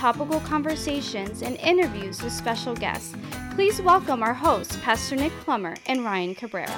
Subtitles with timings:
[0.00, 3.14] topical conversations, and interviews with special guests.
[3.54, 6.74] Please welcome our hosts, Pastor Nick Plummer and Ryan Cabrera.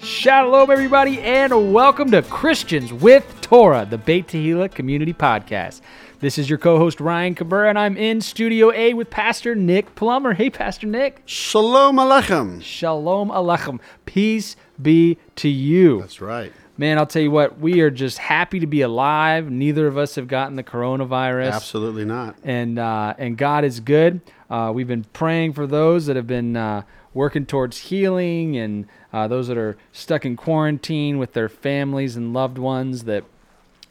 [0.00, 5.80] Shalom, everybody, and welcome to Christians with Torah, the Beit Tehillah Community Podcast.
[6.20, 10.34] This is your co-host Ryan Cabrera, and I'm in Studio A with Pastor Nick Plummer.
[10.34, 11.22] Hey, Pastor Nick.
[11.24, 12.60] Shalom Aleichem.
[12.60, 13.80] Shalom Aleichem.
[14.04, 16.00] Peace be to you.
[16.00, 19.50] That's right man, I'll tell you what, we are just happy to be alive.
[19.50, 21.52] Neither of us have gotten the coronavirus.
[21.52, 22.36] Absolutely not.
[22.44, 24.22] And uh, and God is good.
[24.48, 29.28] Uh, we've been praying for those that have been uh, working towards healing and uh,
[29.28, 33.24] those that are stuck in quarantine with their families and loved ones that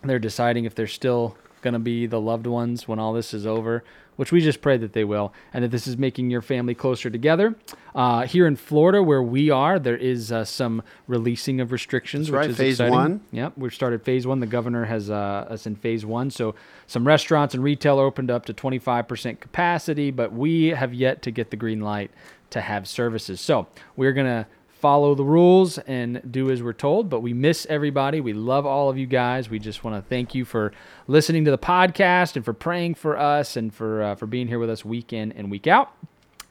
[0.03, 3.45] they're deciding if they're still going to be the loved ones when all this is
[3.45, 3.83] over
[4.17, 7.09] which we just pray that they will, and that this is making your family closer
[7.09, 7.55] together.
[7.95, 12.27] Uh, here in Florida, where we are, there is uh, some releasing of restrictions.
[12.27, 12.93] That's right, is phase exciting.
[12.93, 13.21] one.
[13.31, 14.39] Yep, we've started phase one.
[14.39, 16.29] The governor has uh, us in phase one.
[16.29, 16.53] So
[16.85, 21.49] some restaurants and retail opened up to 25% capacity, but we have yet to get
[21.49, 22.11] the green light
[22.49, 23.41] to have services.
[23.41, 24.47] So we're going to
[24.79, 27.09] follow the rules and do as we're told.
[27.09, 28.21] But we miss everybody.
[28.21, 29.49] We love all of you guys.
[29.49, 30.71] We just want to thank you for
[31.07, 34.59] listening to the podcast and for praying for us and for uh, for being here
[34.59, 35.91] with us week in and week out.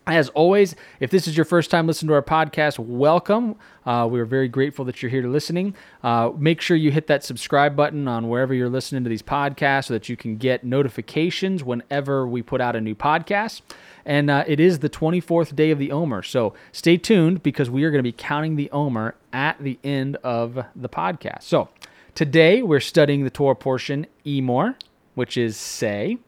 [0.09, 3.57] As always, if this is your first time listening to our podcast, welcome.
[3.85, 5.75] Uh, we're very grateful that you're here to listening.
[6.01, 9.87] Uh, make sure you hit that subscribe button on wherever you're listening to these podcasts
[9.87, 13.63] so that you can get notifications whenever we put out a new podcast.
[14.05, 16.23] And uh, it is the 24th day of the Omer.
[16.23, 20.19] So stay tuned because we are going to be counting the Omer at the end
[20.23, 21.43] of the podcast.
[21.43, 21.69] So
[22.15, 24.77] today we're studying the Torah portion, Emor,
[25.17, 26.19] which is say.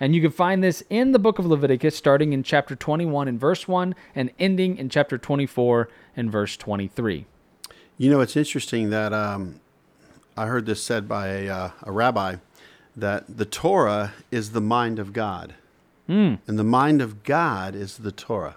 [0.00, 3.40] And you can find this in the book of Leviticus, starting in chapter 21 and
[3.40, 7.26] verse 1 and ending in chapter 24 and verse 23.
[7.98, 9.60] You know, it's interesting that um,
[10.36, 12.36] I heard this said by a, uh, a rabbi
[12.94, 15.54] that the Torah is the mind of God.
[16.08, 16.38] Mm.
[16.46, 18.56] And the mind of God is the Torah.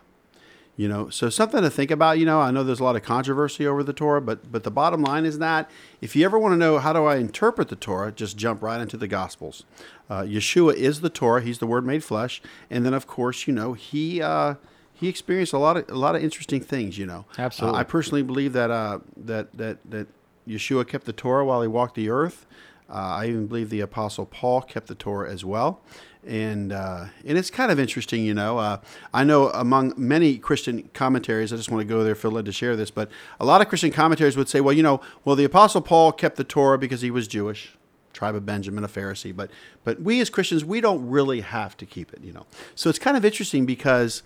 [0.79, 2.19] You know, so something to think about.
[2.19, 4.72] You know, I know there's a lot of controversy over the Torah, but but the
[4.72, 5.69] bottom line is that
[6.00, 8.79] if you ever want to know how do I interpret the Torah, just jump right
[8.79, 9.66] into the Gospels.
[10.09, 13.53] Uh, Yeshua is the Torah; he's the Word made flesh, and then of course, you
[13.53, 14.53] know, he uh,
[14.94, 16.97] he experienced a lot of a lot of interesting things.
[16.97, 17.78] You know, absolutely.
[17.78, 20.07] Uh, I personally believe that uh, that that that
[20.47, 22.46] Yeshua kept the Torah while he walked the earth.
[22.90, 25.81] Uh, I even believe the Apostle Paul kept the Torah as well
[26.25, 28.57] and uh, and it's kind of interesting, you know.
[28.57, 28.80] Uh,
[29.13, 32.52] I know among many Christian commentaries, I just want to go there, feel led to
[32.52, 33.09] share this, but
[33.40, 36.35] a lot of Christian commentaries would say, well, you know, well, the Apostle Paul kept
[36.35, 37.78] the Torah because he was Jewish,
[38.13, 39.50] tribe of Benjamin, a Pharisee, but
[39.84, 42.46] but we as Christians, we don't really have to keep it, you know.
[42.75, 44.22] So it's kind of interesting because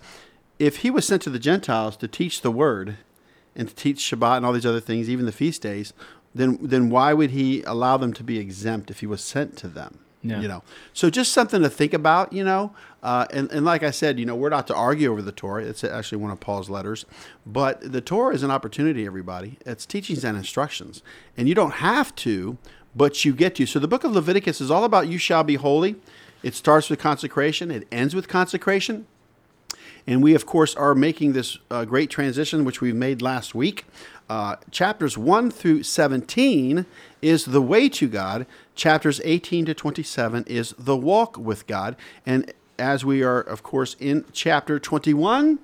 [0.58, 2.96] if he was sent to the Gentiles to teach the word
[3.54, 5.92] and to teach Shabbat and all these other things, even the feast days,
[6.34, 9.68] then then why would he allow them to be exempt if he was sent to
[9.68, 10.00] them?
[10.24, 10.40] Yeah.
[10.40, 10.62] You know,
[10.94, 12.32] so just something to think about.
[12.32, 15.22] You know, uh, and and like I said, you know, we're not to argue over
[15.22, 15.64] the Torah.
[15.64, 17.04] It's actually one of Paul's letters,
[17.44, 19.04] but the Torah is an opportunity.
[19.06, 21.02] Everybody, it's teachings and instructions,
[21.36, 22.56] and you don't have to,
[22.96, 23.66] but you get to.
[23.66, 25.96] So the book of Leviticus is all about you shall be holy.
[26.42, 27.70] It starts with consecration.
[27.70, 29.06] It ends with consecration.
[30.06, 33.86] And we, of course, are making this uh, great transition, which we made last week.
[34.28, 36.86] Uh, chapters 1 through 17
[37.20, 38.46] is the way to God.
[38.74, 41.96] Chapters 18 to 27 is the walk with God.
[42.24, 45.58] And as we are, of course, in chapter 21,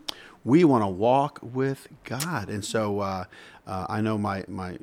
[0.45, 2.49] we want to walk with God.
[2.49, 3.25] And so uh,
[3.67, 4.79] uh, I know my, my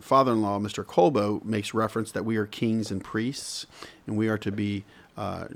[0.00, 0.84] father in law, Mr.
[0.84, 3.66] Colbo, makes reference that we are kings and priests,
[4.06, 4.84] and we are to be
[5.16, 5.46] uh,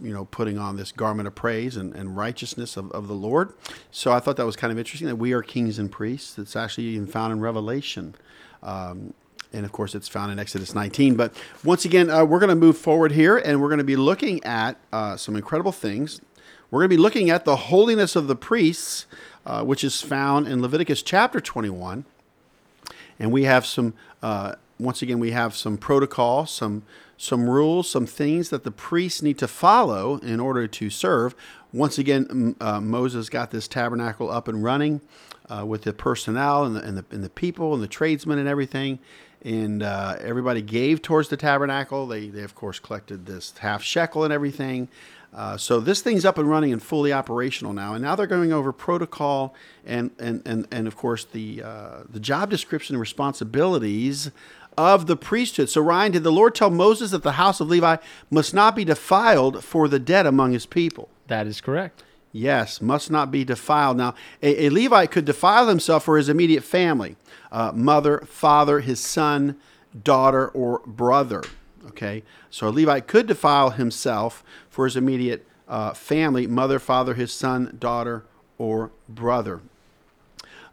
[0.00, 3.52] you know, putting on this garment of praise and, and righteousness of, of the Lord.
[3.90, 6.38] So I thought that was kind of interesting that we are kings and priests.
[6.38, 8.14] It's actually even found in Revelation.
[8.62, 9.14] Um,
[9.52, 11.14] and of course, it's found in Exodus 19.
[11.14, 13.96] But once again, uh, we're going to move forward here and we're going to be
[13.96, 16.20] looking at uh, some incredible things.
[16.70, 19.06] We're going to be looking at the holiness of the priests,
[19.44, 22.06] uh, which is found in Leviticus chapter 21.
[23.18, 23.92] And we have some,
[24.22, 26.82] uh, once again, we have some protocol, some
[27.16, 31.34] some rules, some things that the priests need to follow in order to serve.
[31.72, 35.00] Once again, uh, Moses got this tabernacle up and running
[35.48, 38.48] uh, with the personnel and the, and the, and, the, people and the tradesmen and
[38.48, 38.98] everything.
[39.44, 42.06] And uh, everybody gave towards the tabernacle.
[42.06, 44.88] They, they, of course, collected this half shekel and everything.
[45.34, 48.52] Uh, so this thing's up and running and fully operational now, and now they're going
[48.52, 49.54] over protocol
[49.86, 54.30] and and and, and of course the uh, the job description and responsibilities
[54.76, 55.68] of the priesthood.
[55.68, 57.96] So Ryan, did the Lord tell Moses that the house of Levi
[58.30, 61.08] must not be defiled for the dead among his people?
[61.26, 62.02] That is correct.
[62.32, 63.98] Yes, must not be defiled.
[63.98, 67.16] Now, a, a Levite could defile himself for his immediate family
[67.50, 69.56] uh, mother, father, his son,
[70.02, 71.42] daughter, or brother.
[71.88, 77.32] Okay, so a Levite could defile himself for his immediate uh, family mother, father, his
[77.32, 78.24] son, daughter,
[78.56, 79.60] or brother.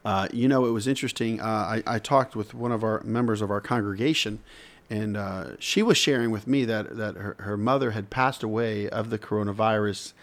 [0.06, 1.42] Uh, you know, it was interesting.
[1.42, 4.40] Uh, I, I, talked with one of our members of our congregation,
[4.90, 8.88] and uh, she was sharing with me that, that her, her mother had passed away
[8.90, 10.14] of the coronavirus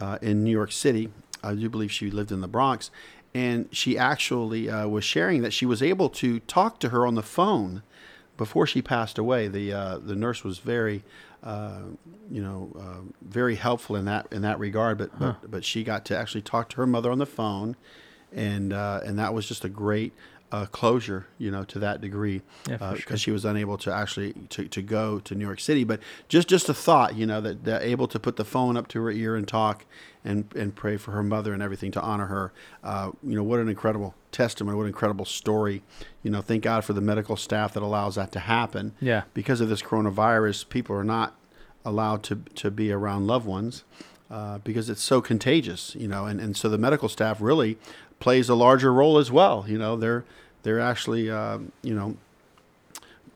[0.00, 1.10] uh, in New York City.
[1.42, 2.90] I do believe she lived in the Bronx.
[3.34, 7.14] And she actually uh, was sharing that she was able to talk to her on
[7.14, 7.82] the phone
[8.36, 9.48] before she passed away.
[9.48, 11.02] The, uh, the nurse was very,
[11.42, 11.80] uh,
[12.30, 14.98] you know, uh, very helpful in that, in that regard.
[14.98, 15.34] But, huh.
[15.40, 17.76] but, but she got to actually talk to her mother on the phone.
[18.34, 20.12] And, uh, and that was just a great
[20.52, 23.16] uh, closure, you know, to that degree, because yeah, sure.
[23.16, 25.82] she was unable to actually to, to go to New York City.
[25.82, 28.86] But just just a thought, you know, that, that able to put the phone up
[28.88, 29.86] to her ear and talk
[30.24, 32.52] and and pray for her mother and everything to honor her.
[32.84, 35.82] Uh, you know, what an incredible testimony, what an incredible story.
[36.22, 38.92] You know, thank God for the medical staff that allows that to happen.
[39.00, 39.22] Yeah.
[39.32, 41.34] Because of this coronavirus, people are not
[41.82, 43.84] allowed to to be around loved ones.
[44.30, 47.76] Uh, because it's so contagious, you know, and, and so the medical staff really
[48.22, 49.64] plays a larger role as well.
[49.66, 50.24] You know, they're
[50.62, 52.16] they're actually uh, you know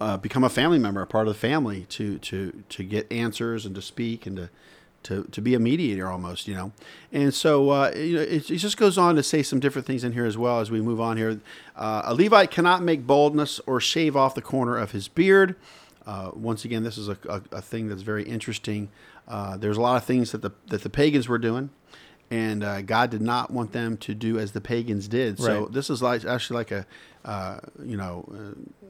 [0.01, 3.67] uh, become a family member, a part of the family to to to get answers
[3.67, 4.51] and to speak and to
[5.03, 6.73] to, to be a mediator almost, you know.
[7.13, 10.05] And so uh, you know, it, it, just goes on to say some different things
[10.05, 11.41] in here as well as we move on here.
[11.75, 15.57] Uh, a Levite cannot make baldness or shave off the corner of his beard.
[16.07, 18.89] Uh, once again, this is a, a, a, thing that's very interesting.
[19.27, 21.71] Uh, there's a lot of things that the that the pagans were doing
[22.31, 25.39] and uh, God did not want them to do as the pagans did.
[25.39, 25.73] So right.
[25.73, 26.87] this is like actually like a,
[27.25, 28.89] uh, you know, uh,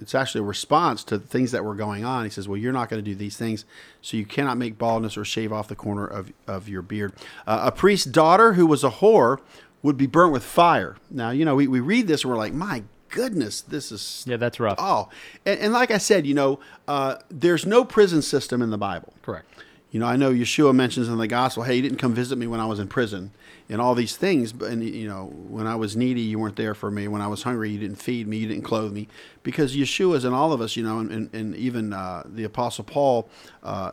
[0.00, 2.24] it's actually a response to things that were going on.
[2.24, 3.64] He says, "Well, you're not going to do these things,
[4.02, 7.12] so you cannot make baldness or shave off the corner of of your beard."
[7.46, 9.38] Uh, a priest's daughter who was a whore
[9.82, 10.96] would be burnt with fire.
[11.10, 14.36] Now, you know, we, we read this and we're like, "My goodness, this is yeah,
[14.36, 15.08] that's rough." Oh,
[15.46, 16.58] and, and like I said, you know,
[16.88, 19.14] uh, there's no prison system in the Bible.
[19.22, 19.46] Correct.
[19.92, 22.46] You know, I know Yeshua mentions in the gospel, hey, you didn't come visit me
[22.46, 23.30] when I was in prison
[23.68, 24.50] and all these things.
[24.50, 27.08] But, and, you know, when I was needy, you weren't there for me.
[27.08, 29.06] When I was hungry, you didn't feed me, you didn't clothe me.
[29.42, 32.44] Because Yeshua is in all of us, you know, and, and, and even uh, the
[32.44, 33.28] Apostle Paul
[33.62, 33.92] uh,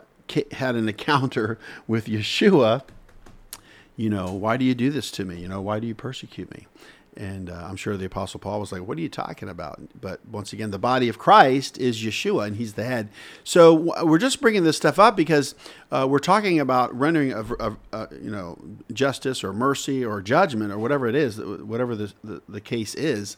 [0.51, 2.83] had an encounter with Yeshua.
[3.99, 5.41] You know, why do you do this to me?
[5.41, 6.67] You know, why do you persecute me?
[7.17, 9.81] And uh, I'm sure the Apostle Paul was like, What are you talking about?
[9.99, 13.09] But once again, the body of Christ is Yeshua, and he's the head.
[13.43, 13.73] So
[14.05, 15.53] we're just bringing this stuff up because
[15.91, 18.57] uh, we're talking about rendering of, of uh, you know,
[18.93, 23.35] justice or mercy or judgment or whatever it is, whatever the, the, the case is.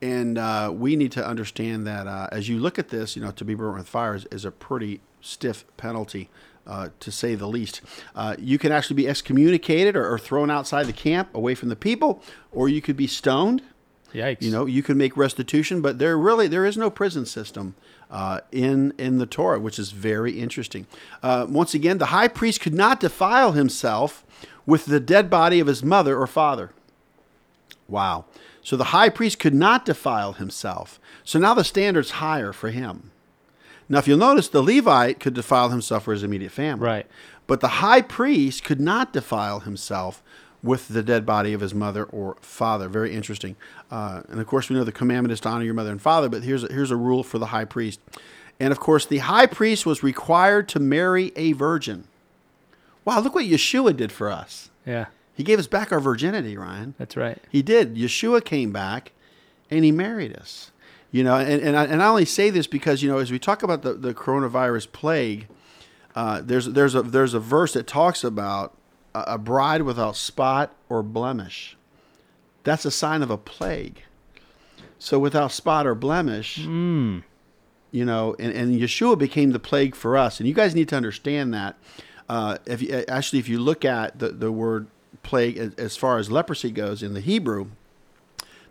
[0.00, 3.32] And uh, we need to understand that uh, as you look at this, you know,
[3.32, 6.30] to be burnt with fire is, is a pretty stiff penalty
[6.68, 7.80] uh, to say the least.
[8.14, 11.76] Uh, you can actually be excommunicated or, or, thrown outside the camp, away from the
[11.76, 12.22] people,
[12.52, 13.62] or you could be stoned.
[14.12, 14.42] Yikes!
[14.42, 17.74] You know, you can make restitution, but there really there is no prison system
[18.10, 20.86] uh, in in the Torah, which is very interesting.
[21.22, 24.24] Uh, once again, the high priest could not defile himself
[24.66, 26.70] with the dead body of his mother or father.
[27.86, 28.26] Wow!
[28.62, 31.00] So the high priest could not defile himself.
[31.24, 33.10] So now the standard's higher for him.
[33.88, 36.84] Now, if you'll notice, the Levite could defile himself for his immediate family.
[36.84, 37.06] Right.
[37.46, 40.22] But the high priest could not defile himself
[40.62, 42.88] with the dead body of his mother or father.
[42.88, 43.56] Very interesting.
[43.90, 46.28] Uh, and of course, we know the commandment is to honor your mother and father,
[46.28, 48.00] but here's a, here's a rule for the high priest.
[48.60, 52.08] And of course, the high priest was required to marry a virgin.
[53.04, 54.70] Wow, look what Yeshua did for us.
[54.84, 55.06] Yeah.
[55.32, 56.94] He gave us back our virginity, Ryan.
[56.98, 57.38] That's right.
[57.50, 57.94] He did.
[57.94, 59.12] Yeshua came back
[59.70, 60.72] and he married us.
[61.10, 63.38] You know, and, and, I, and I only say this because, you know, as we
[63.38, 65.48] talk about the, the coronavirus plague,
[66.14, 68.76] uh, there's, there's, a, there's a verse that talks about
[69.14, 71.78] a, a bride without spot or blemish.
[72.64, 74.02] That's a sign of a plague.
[74.98, 77.22] So without spot or blemish, mm.
[77.90, 80.40] you know, and, and Yeshua became the plague for us.
[80.40, 81.76] And you guys need to understand that.
[82.28, 84.88] Uh, if you, actually, if you look at the, the word
[85.22, 87.68] plague as, as far as leprosy goes in the Hebrew,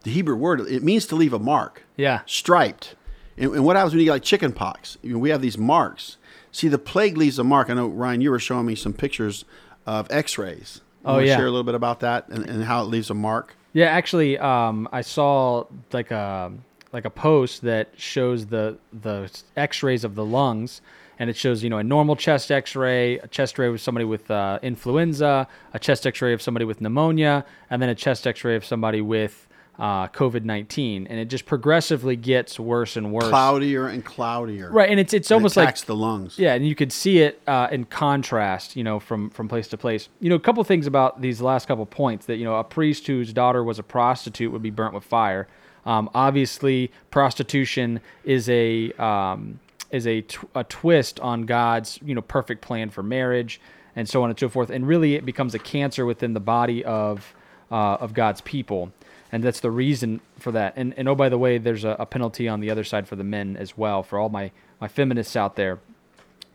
[0.04, 1.84] the Hebrew word, it means to leave a mark.
[1.96, 2.22] Yeah.
[2.26, 2.96] Striped.
[3.38, 4.98] And, and what happens when you get like chicken pox?
[5.02, 6.18] You know, we have these marks.
[6.52, 7.70] See, the plague leaves a mark.
[7.70, 9.46] I know, Ryan, you were showing me some pictures
[9.86, 10.82] of x rays.
[11.06, 11.38] Oh, yeah.
[11.38, 13.56] Share a little bit about that and, and how it leaves a mark.
[13.74, 16.52] Yeah, actually, um, I saw like a
[16.92, 20.82] like a post that shows the the X-rays of the lungs,
[21.20, 24.32] and it shows you know a normal chest X-ray, a chest X-ray of somebody with
[24.32, 28.66] uh, influenza, a chest X-ray of somebody with pneumonia, and then a chest X-ray of
[28.66, 29.47] somebody with
[29.80, 33.30] uh, COVID nineteen, and it just progressively gets worse and worse.
[33.30, 34.72] Cloudier and cloudier.
[34.72, 36.40] Right, and it's it's almost it like attacks the lungs.
[36.40, 39.78] yeah, and you could see it uh, in contrast, you know, from from place to
[39.78, 40.10] place.
[40.20, 43.08] You know, a couple things about these last couple points that you know, a priest
[43.08, 45.48] whose daughter was a prostitute would be burnt with fire.
[45.86, 49.60] Um, obviously, prostitution is a um,
[49.92, 53.62] is a, tw- a twist on God's you know perfect plan for marriage
[53.96, 54.70] and so on and so forth.
[54.70, 57.34] And really, it becomes a cancer within the body of
[57.72, 58.92] uh, of God's people,
[59.32, 60.74] and that's the reason for that.
[60.76, 63.16] And and oh by the way, there's a, a penalty on the other side for
[63.16, 65.80] the men as well for all my my feminists out there.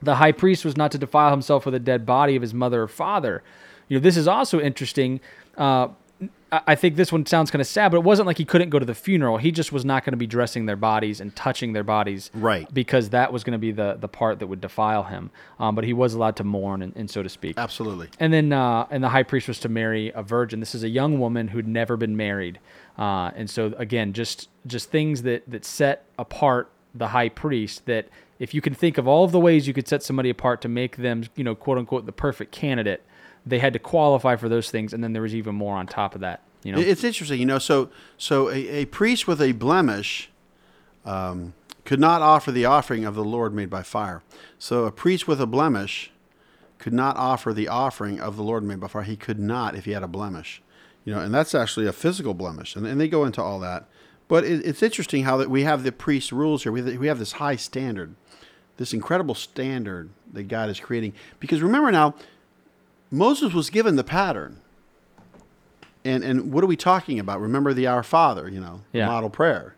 [0.00, 2.82] The high priest was not to defile himself with a dead body of his mother
[2.82, 3.42] or father.
[3.88, 5.20] You know, this is also interesting.
[5.56, 5.88] Uh,
[6.52, 8.78] I think this one sounds kind of sad, but it wasn't like he couldn't go
[8.78, 9.38] to the funeral.
[9.38, 12.72] He just was not going to be dressing their bodies and touching their bodies, Right.
[12.74, 15.30] Because that was going to be the the part that would defile him.
[15.58, 17.56] Um, but he was allowed to mourn and, and so to speak.
[17.56, 18.10] Absolutely.
[18.20, 20.60] And then, uh, and the high priest was to marry a virgin.
[20.60, 22.58] This is a young woman who'd never been married,
[22.98, 27.86] uh, and so again, just just things that that set apart the high priest.
[27.86, 30.60] That if you can think of all of the ways you could set somebody apart
[30.62, 33.02] to make them, you know, quote unquote, the perfect candidate,
[33.46, 36.14] they had to qualify for those things, and then there was even more on top
[36.14, 36.42] of that.
[36.62, 37.58] You know, It's interesting, you know.
[37.58, 40.30] So, so a, a priest with a blemish
[41.04, 44.22] um, could not offer the offering of the Lord made by fire.
[44.58, 46.12] So, a priest with a blemish
[46.78, 49.02] could not offer the offering of the Lord made by fire.
[49.02, 50.62] He could not if he had a blemish,
[51.04, 51.20] you know.
[51.20, 53.88] And that's actually a physical blemish, and, and they go into all that.
[54.28, 56.70] But it, it's interesting how that we have the priest rules here.
[56.70, 58.14] We we have this high standard,
[58.76, 61.14] this incredible standard that God is creating.
[61.40, 62.14] Because remember now,
[63.12, 64.57] Moses was given the pattern.
[66.04, 67.40] And and what are we talking about?
[67.40, 69.07] Remember the Our Father, you know, Yeah.
[69.07, 69.76] model prayer.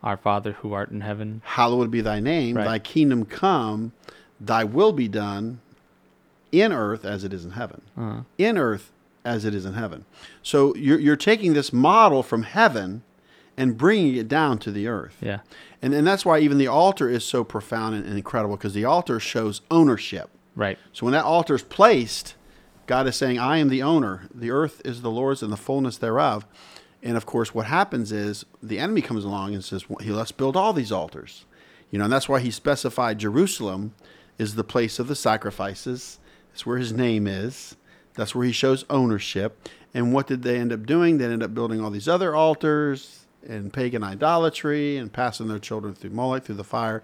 [0.00, 1.42] our Father who art in heaven.
[1.44, 2.64] Hallowed be thy name, Right.
[2.64, 3.90] thy kingdom come,
[4.40, 5.58] thy will be done
[6.52, 7.82] in earth as it is in heaven.
[7.98, 8.92] Uh, In earth
[9.24, 10.04] as it is in heaven.
[10.40, 13.02] So you're, you're taking this model from heaven
[13.56, 15.16] and bringing it down to the earth.
[15.20, 15.40] yeah,
[15.82, 18.84] And, and that's why even the altar is so profound and, and incredible because the
[18.84, 20.30] altar shows ownership.
[20.58, 20.78] Right.
[20.92, 22.34] So when that altar is placed,
[22.86, 24.28] God is saying, I am the owner.
[24.34, 26.46] The earth is the Lord's and the fullness thereof.
[27.02, 30.32] And of course, what happens is the enemy comes along and says, well, he let's
[30.32, 31.44] build all these altars.
[31.90, 33.94] You know, and that's why he specified Jerusalem
[34.36, 36.18] is the place of the sacrifices.
[36.52, 37.76] It's where his name is.
[38.14, 39.68] That's where he shows ownership.
[39.94, 41.18] And what did they end up doing?
[41.18, 45.94] They ended up building all these other altars and pagan idolatry and passing their children
[45.94, 47.02] through Moloch, through the fire.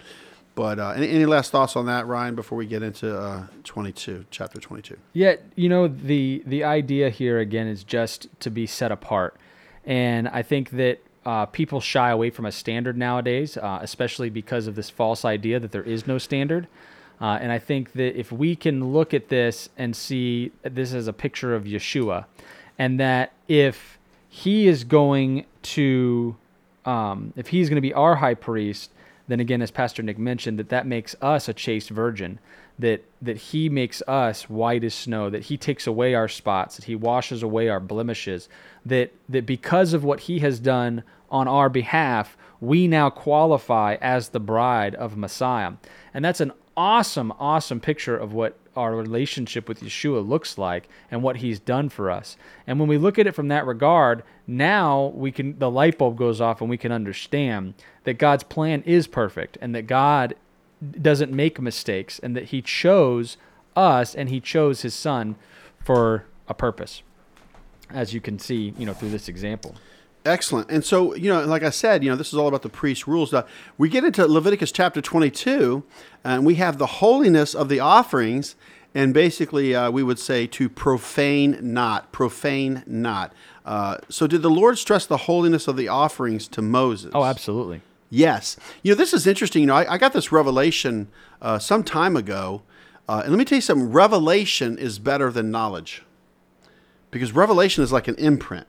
[0.55, 4.27] But uh, any, any last thoughts on that, Ryan, before we get into uh, 22,
[4.31, 4.97] chapter 22?
[5.13, 9.37] Yeah, you know the the idea here again is just to be set apart,
[9.85, 14.67] and I think that uh, people shy away from a standard nowadays, uh, especially because
[14.67, 16.69] of this false idea that there is no standard.
[17.21, 21.07] Uh, and I think that if we can look at this and see this as
[21.07, 22.27] a picture of Yeshua,
[22.79, 26.37] and that if he is going to,
[26.85, 28.91] um, if he's going to be our high priest,
[29.27, 32.39] then again, as Pastor Nick mentioned, that that makes us a chaste virgin,
[32.79, 36.85] that that he makes us white as snow, that he takes away our spots, that
[36.85, 38.49] he washes away our blemishes,
[38.85, 44.29] that that because of what he has done on our behalf, we now qualify as
[44.29, 45.73] the bride of Messiah.
[46.13, 51.23] And that's an awesome, awesome picture of what our relationship with Yeshua looks like and
[51.23, 52.37] what he's done for us.
[52.67, 56.17] And when we look at it from that regard, now we can the light bulb
[56.17, 57.75] goes off and we can understand
[58.05, 60.35] that God's plan is perfect and that God
[61.01, 63.37] doesn't make mistakes and that he chose
[63.75, 65.37] us and he chose his son
[65.83, 67.03] for a purpose.
[67.91, 69.75] As you can see, you know, through this example.
[70.25, 70.71] Excellent.
[70.71, 73.07] And so, you know, like I said, you know, this is all about the priest
[73.07, 73.33] rules.
[73.33, 73.45] Now,
[73.77, 75.85] we get into Leviticus chapter 22,
[76.25, 78.57] and we have the holiness of the offerings,
[78.95, 83.35] and basically, uh, we would say to profane not, profane not.
[83.65, 87.11] Uh, so, did the Lord stress the holiness of the offerings to Moses?
[87.15, 87.81] Oh, absolutely.
[88.11, 88.57] Yes.
[88.83, 89.63] You know, this is interesting.
[89.63, 91.09] You know, I, I got this revelation
[91.41, 92.63] uh, some time ago.
[93.09, 96.03] Uh, and let me tell you something revelation is better than knowledge
[97.11, 98.67] because revelation is like an imprint.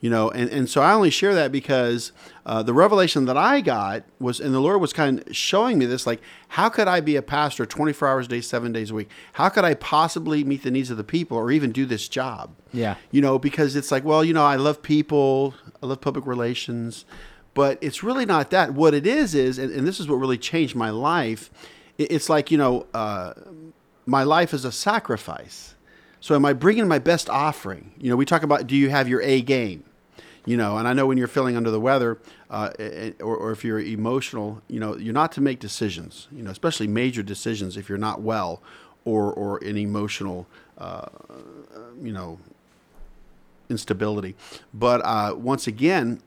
[0.00, 2.12] You know, and, and so I only share that because
[2.46, 5.86] uh, the revelation that I got was, and the Lord was kind of showing me
[5.86, 8.94] this like, how could I be a pastor 24 hours a day, seven days a
[8.94, 9.10] week?
[9.32, 12.54] How could I possibly meet the needs of the people or even do this job?
[12.72, 12.94] Yeah.
[13.10, 17.04] You know, because it's like, well, you know, I love people, I love public relations,
[17.54, 18.74] but it's really not that.
[18.74, 21.50] What it is is, and, and this is what really changed my life.
[21.98, 23.32] it- It's like you know, uh,
[24.06, 25.74] my life is a sacrifice.
[26.20, 27.92] So am I bringing my best offering?
[27.98, 29.82] You know, we talk about do you have your A game?
[30.48, 32.16] You know, and I know when you're feeling under the weather,
[32.48, 32.70] uh,
[33.20, 36.26] or, or if you're emotional, you know, you're not to make decisions.
[36.32, 38.62] You know, especially major decisions if you're not well,
[39.04, 40.46] or or in emotional,
[40.78, 41.04] uh,
[42.02, 42.38] you know,
[43.68, 44.36] instability.
[44.72, 46.22] But uh, once again,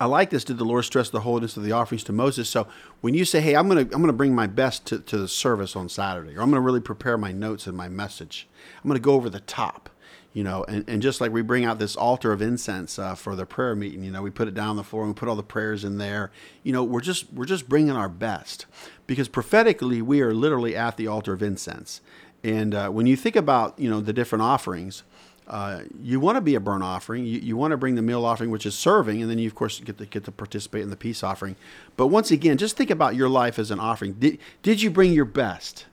[0.00, 0.42] I like this.
[0.42, 2.48] Did the Lord stress the holiness of the offerings to Moses?
[2.48, 2.66] So
[3.02, 5.76] when you say, "Hey, I'm gonna I'm gonna bring my best to, to the service
[5.76, 8.48] on Saturday," or I'm gonna really prepare my notes and my message,
[8.82, 9.90] I'm gonna go over the top,
[10.34, 13.34] you know, and, and just like we bring out this altar of incense uh, for
[13.34, 15.28] the prayer meeting, you know, we put it down on the floor and we put
[15.28, 16.30] all the prayers in there.
[16.62, 18.66] You know, we're just we're just bringing our best
[19.06, 22.02] because prophetically we are literally at the altar of incense.
[22.42, 25.04] And uh, when you think about you know the different offerings
[25.46, 27.24] uh, you want to be a burnt offering.
[27.24, 29.54] You, you want to bring the meal offering, which is serving, and then you of
[29.54, 31.56] course get to get to participate in the peace offering.
[31.96, 34.14] But once again, just think about your life as an offering.
[34.14, 35.86] Did did you bring your best?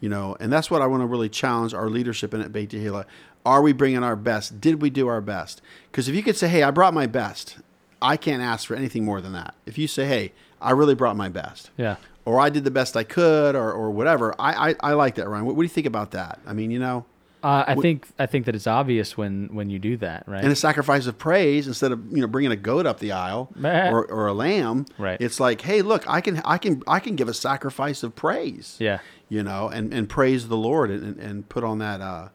[0.00, 2.70] You know, and that's what I want to really challenge our leadership in at Beit
[2.70, 3.04] Tehillah.
[3.44, 4.60] Are we bringing our best?
[4.60, 5.60] Did we do our best?
[5.90, 7.56] Because if you could say, "Hey, I brought my best,"
[8.00, 9.54] I can't ask for anything more than that.
[9.66, 11.96] If you say, "Hey, I really brought my best," Yeah.
[12.24, 15.28] or I did the best I could, or or whatever, I I, I like that,
[15.28, 15.46] Ryan.
[15.46, 16.38] What, what do you think about that?
[16.46, 17.04] I mean, you know.
[17.48, 20.42] Uh, I think I think that it's obvious when when you do that, right?
[20.44, 23.48] and a sacrifice of praise instead of you know bringing a goat up the aisle
[23.64, 25.18] or, or a lamb Right.
[25.18, 28.76] it's like hey look i can i can i can give a sacrifice of praise
[28.78, 28.98] yeah.
[29.30, 32.28] you know and and praise the lord and and, put on that uh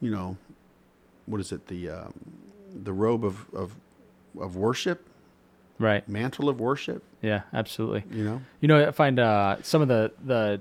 [0.00, 0.36] you know
[1.26, 2.12] what is it the um,
[2.72, 3.74] the robe of of
[4.40, 5.08] of worship
[5.80, 6.06] Right.
[6.08, 7.42] mantle of worship Yeah.
[7.52, 8.04] Absolutely.
[8.16, 10.60] you know You know, I find uh, some of the the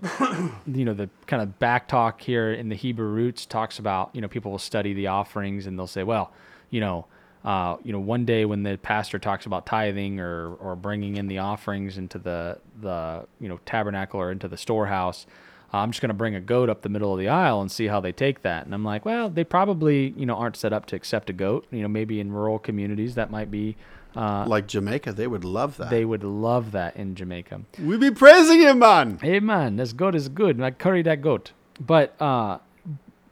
[0.65, 4.21] you know the kind of back talk here in the Hebrew roots talks about you
[4.21, 6.31] know people will study the offerings and they'll say, well,
[6.71, 7.05] you know,
[7.43, 11.27] uh, you know, one day when the pastor talks about tithing or or bringing in
[11.27, 15.25] the offerings into the the you know tabernacle or into the storehouse.
[15.73, 17.71] uh, I'm just going to bring a goat up the middle of the aisle and
[17.71, 18.65] see how they take that.
[18.65, 21.65] And I'm like, well, they probably, you know, aren't set up to accept a goat.
[21.71, 23.75] You know, maybe in rural communities that might be,
[24.15, 27.61] uh, like jamaica they would love that they would love that in Jamaica.
[27.83, 30.61] we be praising him man Hey man, this goat is good.
[30.61, 31.51] I curry that goat.
[31.79, 32.59] But uh,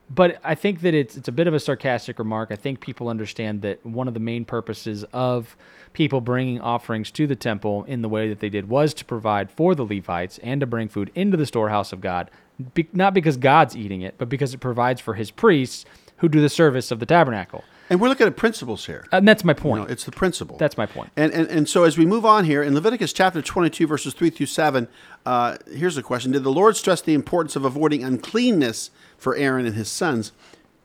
[0.09, 2.49] but I think that it's it's a bit of a sarcastic remark.
[2.51, 5.57] I think people understand that one of the main purposes of
[5.93, 9.51] people bringing offerings to the temple in the way that they did was to provide
[9.51, 12.29] for the Levites and to bring food into the storehouse of God,
[12.73, 15.85] be, not because God's eating it, but because it provides for His priests
[16.17, 17.63] who do the service of the tabernacle.
[17.89, 19.83] And we're looking at principles here And that's my you point.
[19.83, 21.09] know, it's the principle that's my point.
[21.15, 24.29] And, and and so as we move on here in Leviticus chapter 22 verses 3
[24.29, 24.87] through 7,
[25.25, 29.65] uh, here's a question: Did the Lord stress the importance of avoiding uncleanness for Aaron
[29.65, 30.31] and his sons?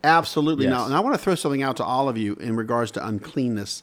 [0.04, 0.72] Absolutely Yes.
[0.72, 0.86] not.
[0.86, 3.82] And I want to throw something out to all of you in regards to uncleanness.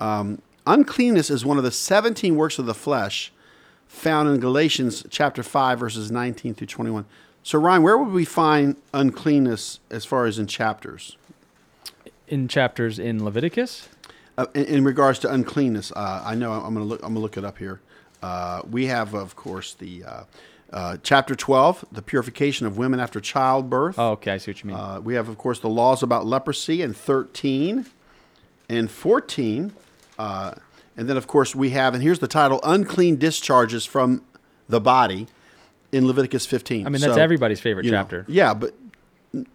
[0.00, 3.32] Um, uncleanness is one of the 17 works of the flesh
[3.86, 7.04] found in Galatians chapter 5 verses 19 through 21.
[7.42, 11.16] So Ryan, where would we find uncleanness as far as in chapters?
[12.30, 13.88] In chapters in Leviticus,
[14.38, 17.00] Uh, in, in regards to uncleanness, uh, I know I'm going to look.
[17.02, 17.80] I'm going to look it up here.
[18.22, 20.22] Uh, we have, of course, the uh,
[20.72, 23.98] uh, chapter 12, the purification of women after childbirth.
[23.98, 24.76] oh, okay, I see what you mean.
[24.78, 27.86] Uh, we have, of course, the laws about leprosy in 13
[28.68, 29.72] and 14.
[30.18, 30.52] Uh,
[30.96, 34.22] and then, of course, we have, and here's the title unclean discharges from
[34.68, 35.26] the body
[35.92, 36.86] in Leviticus 15.
[36.86, 38.24] I mean, that's So, everybody's favorite you know, chapter.
[38.28, 38.74] yeah, but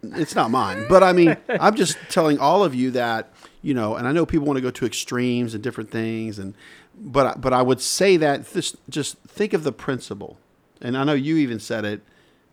[0.04, 0.86] it's not mine.
[0.90, 4.26] But I mean, I'm just telling all of you that you know, and I know
[4.26, 6.54] people want to go to extremes and different things, and
[6.98, 10.38] but but I would say that this, just think of the principle,
[10.82, 12.02] and I know you even said it,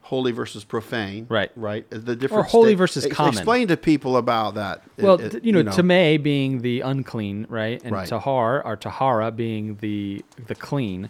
[0.03, 1.51] holy versus profane, Right.
[1.55, 3.35] Right, the different holy versus ex- common.
[3.35, 4.83] Explain to people about that.
[4.99, 8.09] Well, It- it- you know, tameh being the unclean, right, and Right.
[8.09, 11.09] tahar or tahara being the the clean.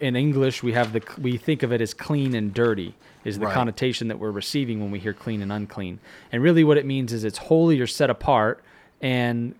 [0.00, 3.46] In English, we have the we think of it as clean and dirty is the
[3.46, 3.54] Right.
[3.54, 5.98] connotation that we're receiving when we hear clean and unclean.
[6.32, 8.62] And really, what it means is it's holy or set apart
[9.00, 9.54] and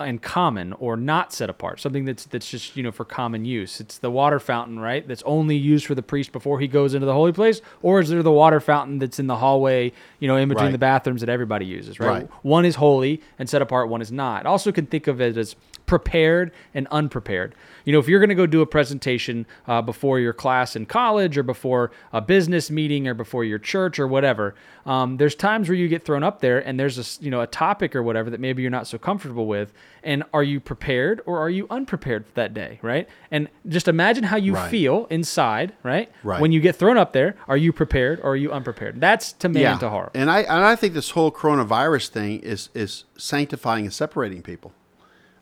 [0.00, 3.78] and common or not set apart something that's that's just you know for common use
[3.80, 7.06] it's the water fountain right that's only used for the priest before he goes into
[7.06, 10.36] the holy place or is there the water fountain that's in the hallway you know
[10.36, 10.72] in between Right.
[10.72, 12.08] the bathrooms that everybody uses right?
[12.08, 12.28] Right.
[12.42, 15.54] one is holy and set apart one is not also can think of it as
[15.88, 20.20] prepared and unprepared you know if you're going to go do a presentation uh, before
[20.20, 24.54] your class in college or before a business meeting or before your church or whatever
[24.86, 27.46] um, there's times where you get thrown up there and there's a you know a
[27.46, 29.72] topic or whatever that maybe you're not so comfortable with
[30.02, 34.24] and are you prepared or are you unprepared for that day right and just imagine
[34.24, 34.70] how you Right.
[34.70, 36.40] feel inside right Right.
[36.40, 39.48] when you get thrown up there are you prepared or are you unprepared that's to
[39.48, 39.78] man yeah.
[39.78, 43.92] to heart And I and I think this whole coronavirus thing is is sanctifying and
[43.94, 44.72] separating people.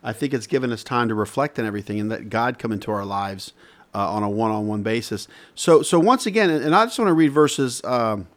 [0.03, 2.91] I think it's given us time to reflect on everything and let God come into
[2.91, 3.53] our lives
[3.95, 5.27] uh, on a one-on-one basis.
[5.55, 8.29] So so once again, and I just want to read verses um,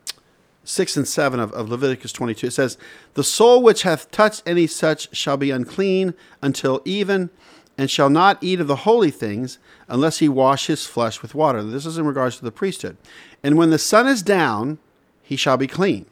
[0.63, 2.48] 6 and 7 of, of Leviticus 22.
[2.48, 2.78] It says,
[3.15, 7.32] The soul which hath touched any such shall be unclean until even,
[7.78, 11.63] and shall not eat of the holy things unless he wash his flesh with water.
[11.63, 12.98] This is in regards to the priesthood.
[13.41, 14.78] And when the sun is down,
[15.24, 16.06] he shall be clean,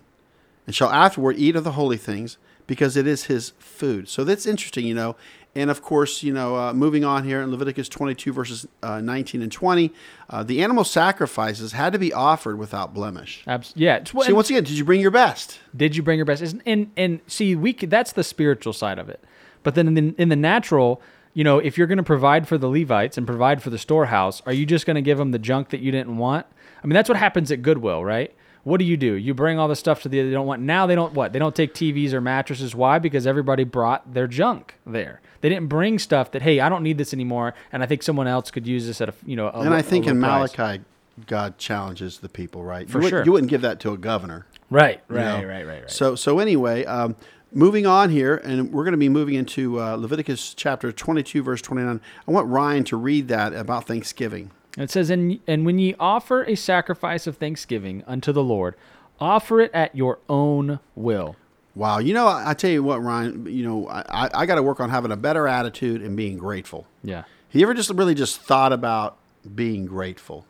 [0.66, 4.08] and shall afterward eat of the holy things, because it is his food.
[4.10, 5.16] So that's interesting, you know.
[5.56, 9.42] And of course, you know, uh, moving on here in Leviticus 22, verses uh, 19
[9.42, 9.92] and 20,
[10.30, 13.44] uh, the animal sacrifices had to be offered without blemish.
[13.48, 14.04] Abs- yeah.
[14.04, 15.60] See, once again, did you bring your best?
[15.76, 16.44] did you bring your best?
[16.44, 19.24] Isn't- And and see, we could, that's the spiritual side of it.
[19.64, 21.02] But then in the, in the natural,
[21.34, 24.42] you know, if you're going to provide for the Levites and provide for the storehouse,
[24.46, 26.46] are you just going to give them the junk that you didn't want?
[26.84, 28.34] I mean, that's what happens at Goodwill, right?
[28.68, 29.14] What do you do?
[29.14, 30.62] You bring all the stuff to the they don't want.
[30.62, 31.32] Now they don't what?
[31.32, 32.76] They don't take TVs or mattresses.
[32.76, 33.00] Why?
[33.00, 35.22] Because everybody brought their junk there.
[35.40, 38.28] They didn't bring stuff that hey, I don't need this anymore, and I think someone
[38.28, 39.48] else could use this at a you know.
[39.48, 40.58] A, And I think in price.
[40.58, 40.84] Malachi,
[41.28, 42.90] God challenges the people, right?
[42.90, 43.24] For you, would- sure.
[43.24, 44.46] you wouldn't give that to a governor.
[44.70, 45.48] Right, you right, know?
[45.48, 45.90] right, right, right.
[45.90, 47.16] So, so anyway, um,
[47.54, 51.62] moving on here, and we're going to be moving into uh, Leviticus chapter 22, verse
[51.62, 52.02] 29.
[52.28, 54.52] I want Ryan to read that about Thanksgiving.
[54.78, 58.76] It says, and, and when ye offer a sacrifice of thanksgiving unto the Lord,
[59.20, 61.36] offer it at your own will.
[61.74, 64.64] Wow, you know, I, I tell you what, Ryan, you know, I, I, got to
[64.64, 66.88] work on having a better attitude and being grateful.
[67.04, 67.18] Yeah.
[67.18, 69.18] Have you ever just really just thought about
[69.56, 70.46] being grateful?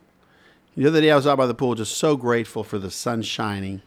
[0.76, 3.24] The other day I was out by the pool, just so grateful for the sun
[3.24, 3.82] shining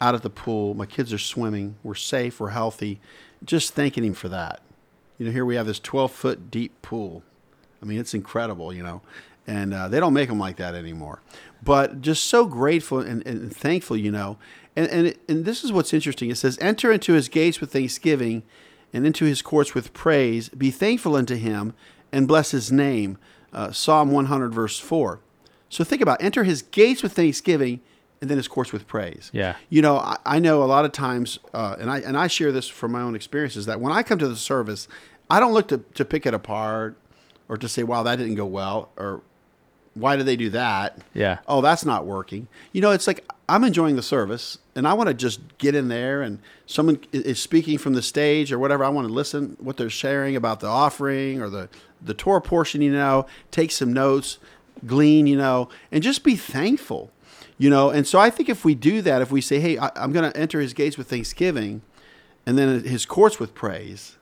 [0.00, 0.74] out at the pool.
[0.74, 1.76] My kids are swimming.
[1.82, 2.40] We're safe.
[2.40, 3.00] We're healthy.
[3.44, 4.60] Just thanking him for that.
[5.18, 7.22] You know, here we have this 12 foot deep pool.
[7.82, 9.02] I mean, it's incredible, you know,
[9.46, 11.20] and uh, they don't make them like that anymore.
[11.62, 14.38] But just so grateful and, and thankful, you know.
[14.76, 16.30] And, and, it, and this is what's interesting.
[16.30, 18.42] It says, Enter into his gates with thanksgiving
[18.92, 20.48] and into his courts with praise.
[20.50, 21.74] Be thankful unto him
[22.12, 23.18] and bless his name.
[23.52, 25.20] Uh, Psalm 100, verse 4.
[25.68, 26.24] So think about it.
[26.24, 27.80] enter his gates with thanksgiving
[28.20, 29.30] and then his courts with praise.
[29.32, 29.56] Yeah.
[29.68, 32.52] You know, I, I know a lot of times, uh, and I and I share
[32.52, 34.88] this from my own experiences that when I come to the service,
[35.30, 36.98] I don't look to, to pick it apart
[37.48, 39.22] or to say, "Wow, that didn't go well," or
[39.94, 41.38] "Why do they do that?" Yeah.
[41.48, 42.48] Oh, that's not working.
[42.72, 45.88] You know, it's like I'm enjoying the service, and I want to just get in
[45.88, 48.84] there, and someone is speaking from the stage or whatever.
[48.84, 51.68] I want to listen what they're sharing about the offering or the
[52.00, 52.82] the Torah portion.
[52.82, 54.38] You know, take some notes,
[54.86, 55.26] glean.
[55.26, 57.10] You know, and just be thankful.
[57.58, 59.90] You know, and so I think if we do that, if we say, "Hey, I,
[59.96, 61.82] I'm going to enter His gates with thanksgiving,"
[62.46, 64.16] and then His courts with praise,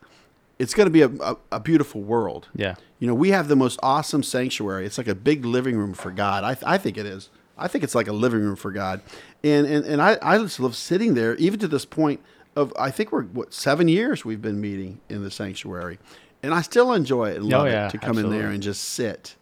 [0.58, 2.48] it's going to be a, a, a beautiful world.
[2.54, 2.74] Yeah.
[2.98, 4.86] You know, we have the most awesome sanctuary.
[4.86, 6.44] It's like a big living room for God.
[6.44, 7.30] I, I think it is.
[7.56, 9.00] I think it's like a living room for God.
[9.42, 12.20] And and, and I, I just love sitting there, even to this point
[12.56, 15.98] of, I think we're, what, seven years we've been meeting in the sanctuary.
[16.42, 18.48] And I still enjoy it and oh, love Oh, yeah, it to come in there
[18.48, 19.36] and just sit.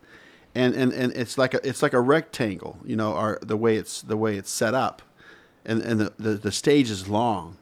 [0.55, 3.77] And, and, and it's like a it's like a rectangle, you know, or the way
[3.77, 5.03] it's the way it's set up,
[5.67, 7.59] and and the, the, the stage is long,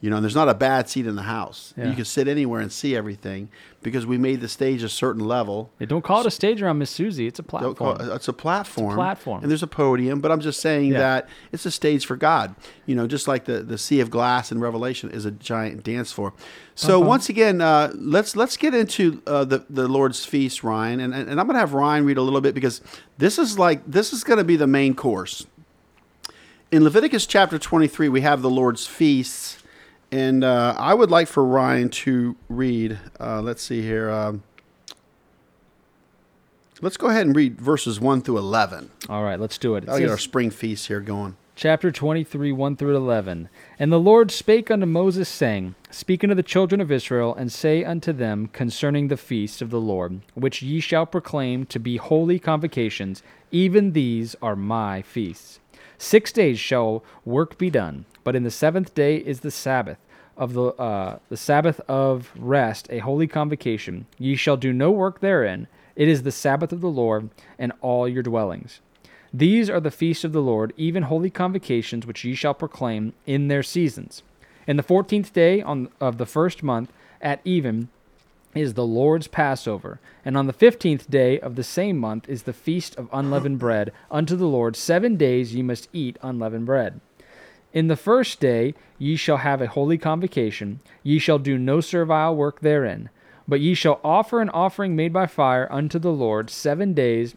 [0.00, 1.72] you know, and there's not a bad seat in the house.
[1.76, 1.88] Yeah.
[1.88, 3.48] You can sit anywhere and see everything
[3.82, 5.70] because we made the stage a certain level.
[5.78, 7.26] Yeah, don't call it a stage around Miss Susie.
[7.26, 7.74] It's a platform.
[7.74, 8.94] call- it's a platform.
[8.94, 9.42] platform.
[9.42, 10.98] And there's a podium, but I'm just saying Yeah.
[10.98, 12.54] that it's a stage for God.
[12.84, 16.12] You know, just like the, the sea of glass in Revelation is a giant dance
[16.12, 16.34] floor.
[16.74, 17.08] So Uh-huh.
[17.08, 21.40] once again, uh, let's let's get into uh, the the Lord's feast, Ryan, and and
[21.40, 22.82] I'm gonna have Ryan read a little bit because
[23.16, 25.46] this is like this is gonna be the main course.
[26.72, 29.58] In Leviticus chapter 23, we have the Lord's feasts,
[30.16, 32.98] and uh, I would like for Ryan to read.
[33.20, 34.10] Uh, let's see here.
[34.10, 34.42] Um,
[36.80, 38.90] let's go ahead and read verses 1 through 11.
[39.10, 39.84] All right, let's do it.
[39.84, 41.36] It I'll get our spring feast here going.
[41.54, 43.50] chapter 23, 1 through 11.
[43.78, 47.84] And the Lord spake unto Moses, saying, Speak unto the children of Israel, and say
[47.84, 52.38] unto them concerning the feast of the Lord, which ye shall proclaim to be holy
[52.38, 55.60] convocations, even these are my feasts.
[55.98, 59.98] Six days shall work be done, but in the seventh day is the Sabbath.
[60.36, 64.06] Of the uh, the Sabbath of rest, a holy convocation.
[64.18, 65.66] Ye shall do no work therein.
[65.94, 68.80] It is the Sabbath of the Lord, and all your dwellings.
[69.32, 73.48] These are the feasts of the Lord, even holy convocations, which ye shall proclaim in
[73.48, 74.22] their seasons.
[74.66, 77.88] In the fourteenth day on, of the first month, at even,
[78.54, 80.00] is the Lord's Passover.
[80.24, 83.90] And on the fifteenth day of the same month is the feast of unleavened bread.
[84.10, 87.00] Unto the Lord seven days ye must eat unleavened bread.
[87.76, 90.80] In the first day ye shall have a holy convocation.
[91.02, 93.10] Ye shall do no servile work therein.
[93.46, 97.36] But ye shall offer an offering made by fire unto the Lord seven days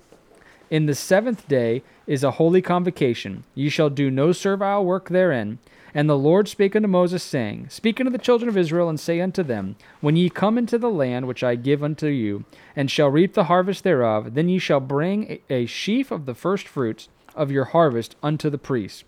[0.70, 3.44] in the seventh day is a holy convocation.
[3.54, 5.60] Ye shall do no servile work therein.
[5.94, 9.20] And the Lord spake unto Moses, saying, Speak unto the children of Israel, and say
[9.20, 12.46] unto them, When ye come into the land which I give unto you,
[12.78, 16.66] and shall reap the harvest thereof, then ye shall bring a, sheaf of the first
[16.66, 19.04] fruits of your harvest unto the priest.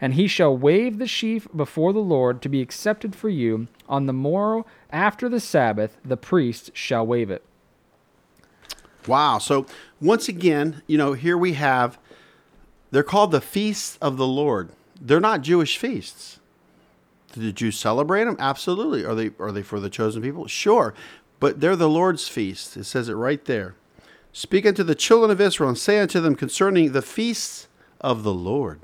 [0.00, 3.68] And he shall wave the sheaf before the Lord to be accepted for you.
[3.88, 7.42] On the morrow after the Sabbath, the priest shall wave it.
[9.06, 9.38] Wow.
[9.38, 9.66] So
[10.00, 11.98] once again, you know, here we have,
[12.90, 14.70] they're called the feasts of the Lord.
[15.00, 16.40] They're not Jewish feasts.
[17.32, 18.36] Do the Jews celebrate them?
[18.38, 19.04] Absolutely.
[19.04, 20.46] Are they are they for the chosen people?
[20.46, 20.94] Sure.
[21.38, 22.76] But they're the Lord's feast.
[22.76, 23.74] It says it right there.
[24.32, 27.68] Speak unto the children of Israel and say unto them concerning the feasts
[28.00, 28.80] of the Lord.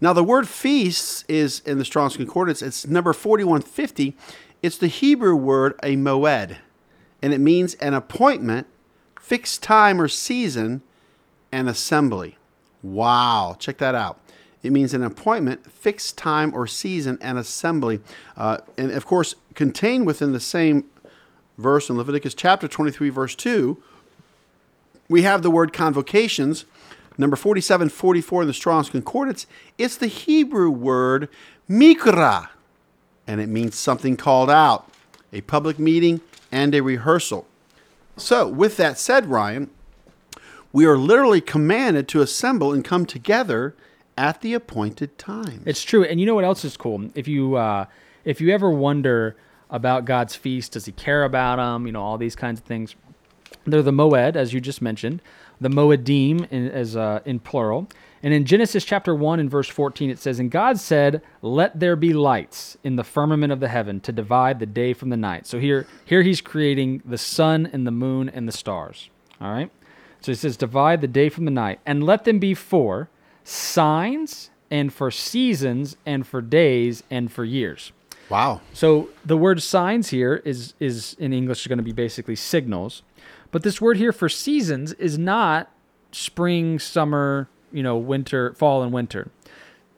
[0.00, 4.16] Now the word feasts is in the Strong's Concordance, it's number 4150.
[4.62, 6.56] It's the Hebrew word a moed,
[7.22, 8.66] and it means an appointment,
[9.20, 10.82] fixed time or season,
[11.52, 12.36] and assembly.
[12.82, 14.20] Wow, check that out.
[14.62, 18.00] It means an appointment, fixed time or season, and assembly.
[18.36, 20.84] Uh, and of course, contained within the same
[21.56, 23.80] verse in Leviticus chapter 23, verse 2,
[25.08, 26.64] we have the word convocations,
[27.18, 29.46] number 4744 in the Strong's Concordance.
[29.76, 31.28] It's the Hebrew word
[31.68, 32.48] mikra,
[33.26, 34.90] and it means something called out,
[35.32, 37.46] a public meeting, and a rehearsal.
[38.16, 39.70] So, with that said, Ryan,
[40.72, 43.74] we are literally commanded to assemble and come together
[44.16, 45.62] at the appointed time.
[45.64, 47.10] It's true, and you know what else is cool?
[47.14, 47.86] If you uh,
[48.24, 49.36] if you ever wonder
[49.70, 51.86] about God's feast, does He care about them?
[51.86, 52.94] You know, all these kinds of things.
[53.64, 55.20] They're the moed, as you just mentioned,
[55.60, 57.88] the moedim in, as uh, in plural.
[58.22, 61.96] And in Genesis chapter one and verse fourteen, it says, "And God said, Let there
[61.96, 65.46] be lights in the firmament of the heaven to divide the day from the night."
[65.46, 69.10] So here, here He's creating the sun and the moon and the stars.
[69.40, 69.70] All right.
[70.20, 73.08] So He says, "Divide the day from the night, and let them be for."
[73.48, 77.92] signs and for seasons and for days and for years.
[78.28, 78.60] Wow.
[78.74, 83.02] So the word signs here is is in English is going to be basically signals,
[83.50, 85.70] but this word here for seasons is not
[86.12, 89.30] spring, summer, you know, winter, fall, and winter.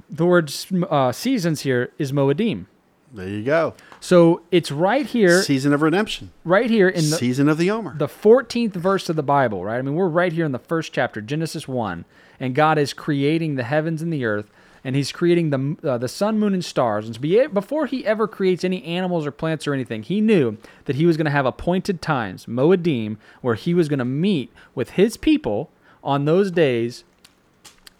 [0.09, 0.53] The word
[0.91, 2.67] uh, seasons here is moedim.
[3.13, 3.75] There you go.
[3.99, 6.31] So it's right here, season of redemption.
[6.45, 7.97] right here in the season of the Omer.
[7.97, 9.79] the 14th verse of the Bible, right?
[9.79, 12.05] I mean, we're right here in the first chapter, Genesis 1,
[12.39, 14.49] and God is creating the heavens and the earth,
[14.85, 17.07] and He's creating the uh, the sun, moon, and stars.
[17.07, 20.97] And be, before He ever creates any animals or plants or anything, He knew that
[20.97, 24.91] He was going to have appointed times, Moedim, where He was going to meet with
[24.91, 25.71] His people
[26.03, 27.05] on those days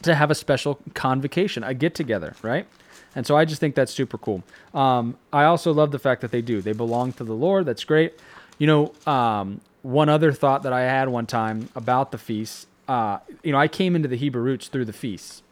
[0.01, 2.67] to have a special convocation, a get together, right?
[3.15, 4.43] And so I just think that's super cool.
[4.73, 6.61] Um, I also love the fact that they do.
[6.61, 7.65] They belong to the Lord.
[7.65, 8.13] That's great.
[8.57, 13.19] You know, um, one other thought that I had one time about the feasts, uh,
[13.43, 15.43] you know, I came into the Hebrew roots through the feasts.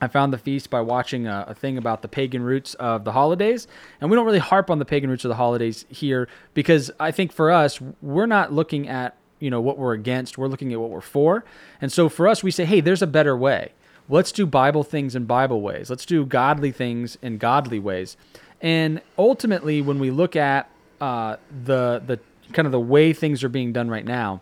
[0.00, 3.12] I found the feast by watching a, a, thing about the pagan roots of the
[3.12, 3.66] holidays.
[4.00, 7.10] And we don't really harp on the pagan roots of the holidays here because I
[7.10, 10.36] think for us, we're not looking at, you know, what we're against.
[10.36, 11.44] We're looking at what we're for.
[11.80, 13.72] And so for us, we say, hey, there's a better way
[14.08, 15.90] let's do Bible things in Bible ways.
[15.90, 18.16] Let's do godly things in godly ways.
[18.60, 22.18] And ultimately, when we look at uh, the the
[22.52, 24.40] kind of the way things are being done right now,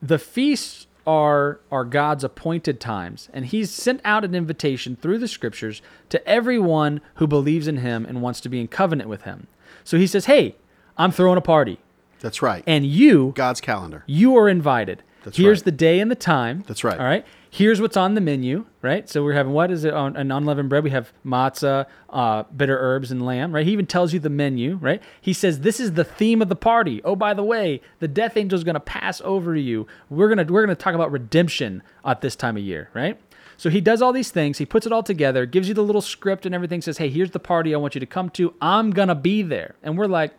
[0.00, 5.28] the feasts are are God's appointed times, and He's sent out an invitation through the
[5.28, 9.46] Scriptures to everyone who believes in Him and wants to be in covenant with Him.
[9.84, 10.56] So He says, "Hey,
[10.96, 11.78] I'm throwing a party."
[12.20, 12.62] That's right.
[12.66, 14.04] And you, God's calendar.
[14.06, 15.02] You are invited.
[15.24, 15.64] That's Here's right.
[15.64, 16.62] the day and the time.
[16.66, 16.98] That's right.
[16.98, 17.26] All right.
[17.54, 19.06] Here's what's on the menu, right?
[19.10, 20.84] So we're having what is it on an unleavened bread?
[20.84, 23.66] We have matzah, uh, bitter herbs, and lamb, right?
[23.66, 25.02] He even tells you the menu, right?
[25.20, 27.02] He says this is the theme of the party.
[27.04, 29.86] Oh, by the way, the death angel is going to pass over you.
[30.08, 33.20] We're gonna we're gonna talk about redemption at this time of year, right?
[33.58, 34.56] So he does all these things.
[34.56, 36.80] He puts it all together, gives you the little script and everything.
[36.80, 38.54] Says, hey, here's the party I want you to come to.
[38.62, 40.32] I'm gonna be there, and we're like,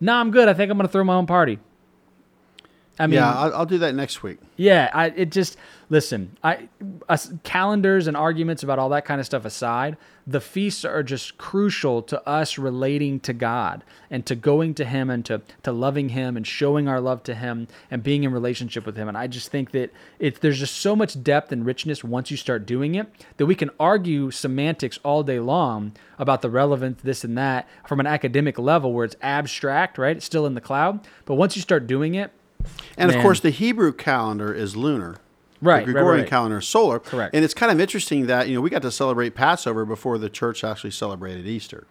[0.00, 0.48] nah, I'm good.
[0.48, 1.60] I think I'm gonna throw my own party.
[2.98, 4.38] I mean, yeah, I'll, I'll, do that next week.
[4.56, 5.56] Yeah, I, it just
[5.88, 6.36] listen.
[6.42, 6.68] I
[7.08, 11.38] us, calendars and arguments about all that kind of stuff aside, the feasts are just
[11.38, 16.08] crucial to us relating to God and to going to Him and to to loving
[16.10, 19.06] Him and showing our love to Him and being in relationship with Him.
[19.06, 22.36] And I just think that it there's just so much depth and richness once you
[22.36, 23.06] start doing it
[23.36, 28.00] that we can argue semantics all day long about the relevance this and that from
[28.00, 30.16] an academic level where it's abstract, right?
[30.16, 32.32] It's still in the cloud, but once you start doing it
[32.96, 33.16] and Man.
[33.16, 35.16] of course, the Hebrew calendar is lunar.
[35.60, 35.84] Right.
[35.84, 36.30] The Gregorian right, right.
[36.30, 36.98] calendar is solar.
[37.00, 37.34] Correct.
[37.34, 40.30] And it's kind of interesting that, you know, we got to celebrate Passover before the
[40.30, 41.86] church actually celebrated Easter.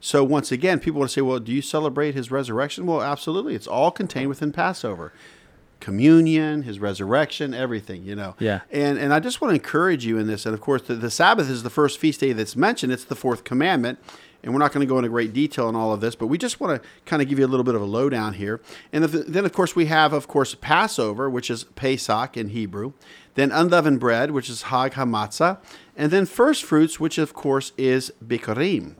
[0.00, 2.86] So once again, people want to say, well, do you celebrate his resurrection?
[2.86, 3.54] Well, absolutely.
[3.54, 5.12] It's all contained within Passover.
[5.80, 8.36] Communion, his resurrection, everything, you know.
[8.38, 8.60] Yeah.
[8.70, 10.46] And and I just want to encourage you in this.
[10.46, 12.92] And of course, the, the Sabbath is the first feast day that's mentioned.
[12.92, 13.98] It's the fourth commandment
[14.44, 16.38] and we're not going to go into great detail on all of this, but we
[16.38, 18.60] just want to kind of give you a little bit of a lowdown here.
[18.92, 22.92] And then, of course, we have, of course, Passover, which is Pesach in Hebrew,
[23.34, 25.58] then unleavened bread, which is Hag HaMatzah,
[25.96, 28.96] and then first fruits, which of course is Bikurim.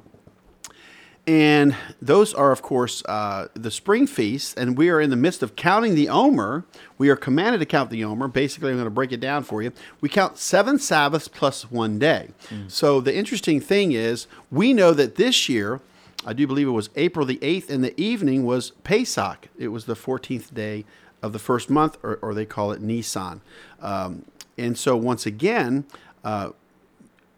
[1.26, 5.42] And those are, of course, uh, the spring feasts, and we are in the midst
[5.42, 6.64] of counting the Omer.
[6.98, 8.28] We are commanded to count the Omer.
[8.28, 9.72] Basically, I'm going to break it down for you.
[10.02, 12.30] We count seven Sabbaths plus one day.
[12.68, 15.80] So the interesting thing is, we know that this year,
[16.26, 19.48] I do believe it was April the 8th and the evening, was Pesach.
[19.58, 20.84] It was the 14th day
[21.22, 23.40] of the first month, or, or they call it Nisan.
[23.80, 24.26] Um,
[24.58, 25.86] and so, once again,
[26.22, 26.50] uh,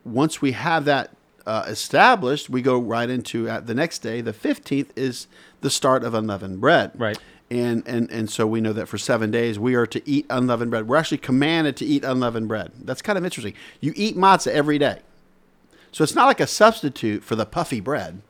[0.04, 1.15] once we have that
[1.46, 4.20] uh, established, we go right into at the next day.
[4.20, 5.26] The fifteenth is
[5.60, 6.92] the start of unleavened bread.
[6.94, 7.18] Right.
[7.50, 10.70] And and and so we know that for seven days we are to eat unleavened
[10.72, 10.88] bread.
[10.88, 12.72] We're actually commanded to eat unleavened bread.
[12.82, 13.54] That's kind of interesting.
[13.80, 14.98] You eat matzah every day,
[15.92, 18.20] so it's not like a substitute for the puffy bread.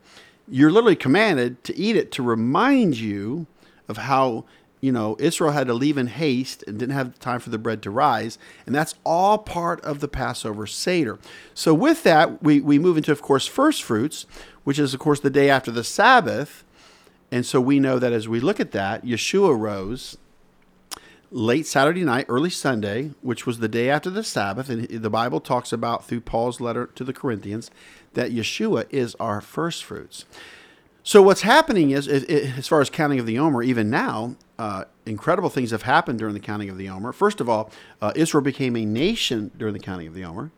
[0.49, 3.47] You're literally commanded to eat it to remind you
[3.89, 4.45] of how
[4.87, 7.83] you know, Israel had to leave in haste and didn't have time for the bread
[7.83, 8.39] to rise.
[8.65, 11.19] And that's all part of the Passover Seder.
[11.55, 14.27] So, with that, we, we move into, of course, first fruits,
[14.63, 16.63] which is, of course, the day after the Sabbath.
[17.33, 20.17] And so we know that as we look at that, Yeshua rose
[21.33, 24.69] late Saturday night, early Sunday, which was the day after the Sabbath.
[24.69, 27.73] And the Bible talks about through Paul's letter to the Corinthians
[28.15, 30.25] that Yeshua is our first fruits.
[31.03, 35.51] So what's happening is, as far as counting of the Omer, even now, uh, incredible
[35.51, 37.13] things have happened during the counting of the Omer.
[37.13, 40.51] First of all, uh, Israel became a nation during the counting of the Omer.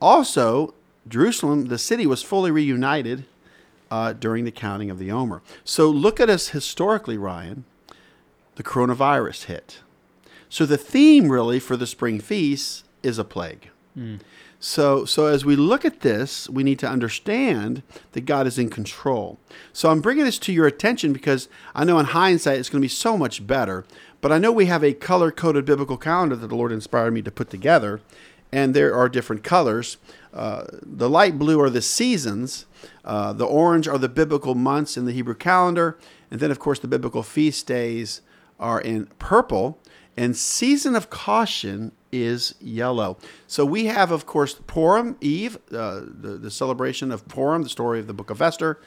[0.00, 0.74] Also,
[1.08, 3.24] Jerusalem, the city, was fully reunited
[3.90, 5.42] uh, during the counting of the Omer.
[5.64, 7.64] So look at us historically, Ryan.
[8.56, 9.80] The coronavirus hit.
[10.48, 13.70] So the theme really for the spring feast is a plague.
[13.96, 14.20] Mm.
[14.58, 18.70] So, so as we look at this, we need to understand that God is in
[18.70, 19.38] control.
[19.72, 22.84] So I'm bringing this to your attention because I know in hindsight it's going to
[22.84, 23.84] be so much better.
[24.20, 27.22] But I know we have a color coded biblical calendar that the Lord inspired me
[27.22, 28.00] to put together,
[28.50, 29.98] and there are different colors.
[30.32, 32.66] Uh, the light blue are the seasons,
[33.04, 35.98] uh, the orange are the biblical months in the Hebrew calendar,
[36.30, 38.22] and then, of course, the biblical feast days
[38.58, 39.78] are in purple.
[40.16, 43.18] And season of caution is yellow.
[43.46, 48.00] So we have, of course, Purim, Eve, uh, the, the celebration of Purim, the story
[48.00, 48.80] of the book of Esther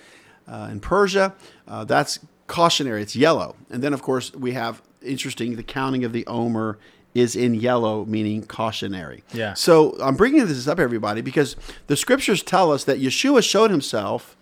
[0.48, 1.34] uh, in Persia.
[1.68, 3.56] Uh, that's cautionary, it's yellow.
[3.70, 6.78] And then, of course, we have, interesting, the counting of the Omer
[7.14, 9.24] is in yellow, meaning cautionary.
[9.34, 9.54] Yeah.
[9.54, 11.56] So I'm bringing this up, everybody, because
[11.88, 14.36] the scriptures tell us that Yeshua showed himself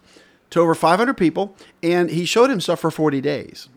[0.50, 3.69] to over 500 people, and he showed himself for 40 days.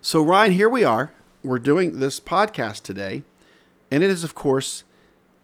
[0.00, 1.12] So, Ryan, here we are.
[1.42, 3.24] We're doing this podcast today
[3.92, 4.84] and it is, of course,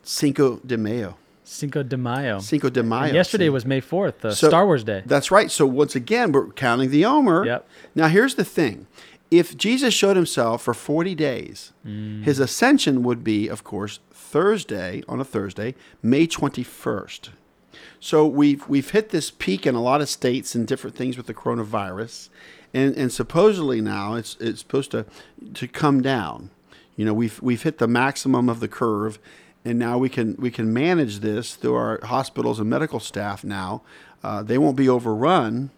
[0.03, 1.17] Cinco de Mayo.
[1.45, 2.39] Cinco de Mayo.
[2.41, 3.05] Cinco de Mayo.
[3.05, 3.51] And yesterday See?
[3.51, 5.03] was May 4th, the So- Star Wars Day.
[5.07, 5.51] That's right.
[5.51, 7.45] So once again, we're counting the Omer.
[7.47, 7.69] Yep.
[7.95, 8.87] Now here's the thing.
[9.31, 12.23] If Jesus showed himself for 40 days, Mm.
[12.25, 17.31] his ascension would be, of course, Thursday, on a Thursday, May 21st.
[18.01, 21.27] So we've we've hit this peak in a lot of states and different things with
[21.27, 22.29] the coronavirus.
[22.75, 25.05] And and supposedly now it's it's supposed to
[25.55, 26.51] to come down.
[26.99, 29.21] You know, we've we've hit the maximum of the curve,
[29.65, 33.45] and now we can we can manage this through our hospitals and medical staff.
[33.45, 33.83] Now,
[34.25, 35.71] uh, they won't be overrun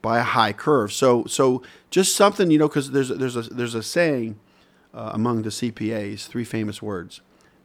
[0.00, 0.92] by a high curve.
[0.92, 4.38] So so just something you know, because there's there's a there's a saying
[4.94, 7.20] uh, among the CPAs, three famous words: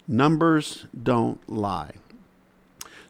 [0.08, 1.91] numbers don't lie.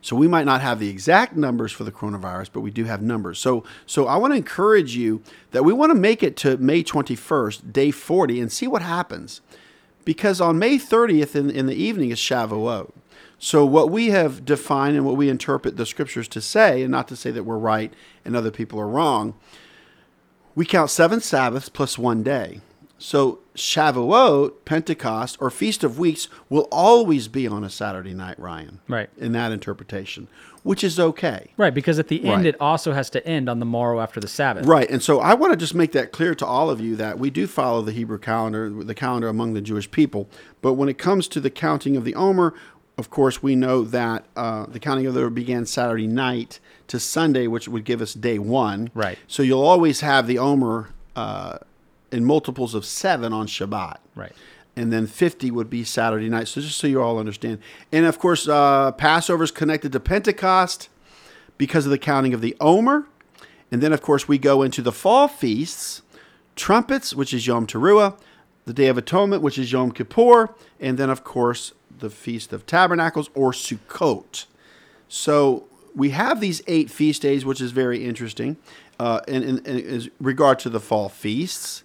[0.02, 3.02] So we might not have the exact numbers for the coronavirus, but we do have
[3.02, 3.40] numbers.
[3.40, 6.84] So so I want to encourage you that we want to make it to May
[6.84, 9.40] 21st, day 40, and see what happens
[10.10, 12.90] because on May 30th in, in the evening is Shavuot.
[13.38, 17.08] So what we have defined and what we interpret the scriptures to say, and not
[17.10, 17.94] to say that we're right
[18.26, 19.36] and other people are wrong,
[20.56, 22.62] we count seven Sabbaths plus one day.
[22.98, 28.80] So Shavuot, Pentecost, or Feast of Weeks will always be on a Saturday night, Ryan.
[28.88, 29.10] Right.
[29.18, 30.28] In that interpretation,
[30.64, 31.52] which is okay.
[31.58, 32.46] Right, because at the end Right.
[32.48, 34.66] it also has to end on the morrow after the Sabbath.
[34.66, 34.90] Right.
[34.90, 37.30] And so I want to just make that clear to all of you that we
[37.30, 40.30] do follow the Hebrew calendar, the calendar among the Jewish people.
[40.62, 42.54] But when it comes to the counting of the Omer,
[42.98, 47.00] of course, we know that uh, the counting of the Omer began Saturday night to
[47.00, 48.90] Sunday, which would give us day one.
[48.94, 49.18] Right.
[49.28, 51.60] So you'll always have the Omer uh,
[52.12, 53.98] in multiples of seven on Shabbat.
[54.16, 54.34] Right.
[54.76, 56.48] And then 50 would be Saturday night.
[56.48, 57.60] So just so you all understand.
[57.92, 60.90] And of course, uh, Passover is connected to Pentecost
[61.58, 63.06] because of the counting of the Omer.
[63.72, 66.02] And then, of course, we go into the fall feasts
[66.60, 68.20] trumpets, which is Yom Teruah,
[68.66, 72.66] the Day of Atonement, which is Yom Kippur, and then, of course, the Feast of
[72.66, 74.46] Tabernacles or Sukkot.
[75.08, 78.58] So we have these eight feast days, which is very interesting
[79.00, 81.84] uh, in, in, in regard to the fall feasts.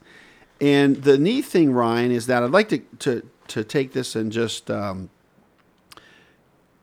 [0.60, 4.30] And the neat thing, Ryan, is that I'd like to, to, to take this and
[4.30, 5.10] just um,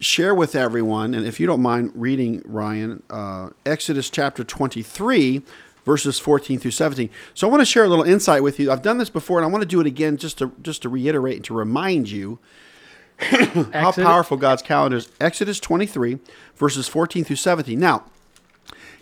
[0.01, 5.43] share with everyone, and if you don't mind reading, Ryan, uh, Exodus chapter 23,
[5.85, 7.09] verses 14 through 17.
[7.33, 8.71] So I want to share a little insight with you.
[8.71, 10.89] I've done this before, and I want to do it again just to just to
[10.89, 12.39] reiterate and to remind you
[13.19, 15.09] how powerful God's calendar is.
[15.19, 16.19] Exodus 23,
[16.55, 17.79] verses 14 through 17.
[17.79, 18.05] Now,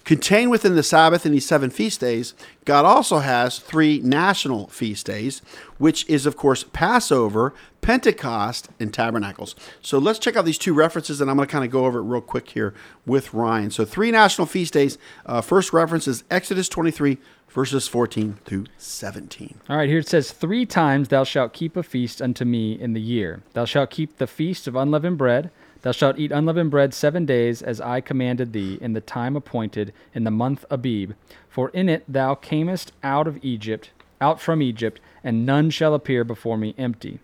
[0.09, 2.33] Contained within the Sabbath and these seven feast days,
[2.65, 5.43] God also has three national feast days,
[5.77, 9.53] which is, of course, Passover, Pentecost, and Tabernacles.
[9.83, 11.99] So let's check out these two references, and I'm going to kind of go over
[11.99, 12.73] it real quick here
[13.05, 13.69] with Ryan.
[13.69, 14.97] So, three national feast days.
[15.27, 19.59] Uh, first reference is Exodus 23, verses 14 through 17.
[19.69, 22.93] All right, here it says, Three times thou shalt keep a feast unto me in
[22.93, 23.43] the year.
[23.53, 25.51] Thou shalt keep the feast of unleavened bread.
[25.81, 29.93] Thou shalt eat unleavened bread seven days, as I commanded thee, in the time appointed,
[30.13, 31.13] in the month Abib.
[31.47, 36.23] For in it thou camest out of Egypt, out from Egypt, and none shall appear
[36.23, 37.19] before me empty.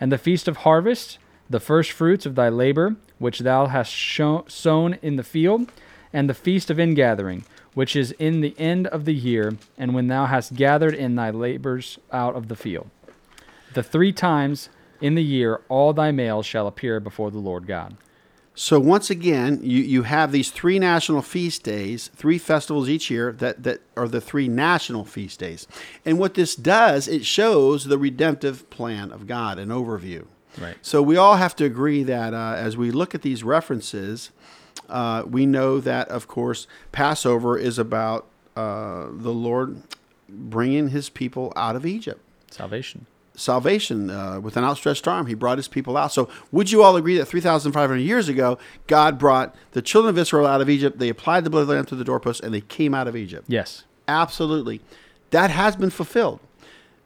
[0.00, 4.98] And the feast of harvest, the first fruits of thy labor, which thou hast sown
[5.02, 5.70] in the field,
[6.12, 7.44] and the feast of ingathering,
[7.74, 11.30] which is in the end of the year, and when thou hast gathered in thy
[11.30, 12.90] labors out of the field.
[13.74, 14.68] The three times
[15.00, 17.96] in the year all thy males shall appear before the Lord God.
[18.54, 23.32] So once again, you, you have these three national feast days, three festivals each year
[23.32, 25.66] that, that are the three national feast days.
[26.04, 30.26] And what this does, it shows the redemptive plan of God, an overview.
[30.60, 30.76] Right.
[30.82, 34.30] So we all have to agree that uh, as we look at these references,
[34.88, 38.26] uh, we know that, of course, Passover is about
[38.56, 39.82] uh, the Lord
[40.28, 42.20] bringing his people out of Egypt
[42.50, 43.06] Salvation.
[43.40, 45.26] Salvation uh, with an outstretched arm.
[45.26, 46.12] He brought his people out.
[46.12, 50.46] So, would you all agree that 3,500 years ago, God brought the children of Israel
[50.46, 50.98] out of Egypt?
[50.98, 53.16] They applied the blood of the Lamb to the doorpost and they came out of
[53.16, 53.46] Egypt.
[53.48, 53.84] Yes.
[54.06, 54.80] Absolutely.
[55.30, 56.40] That has been fulfilled.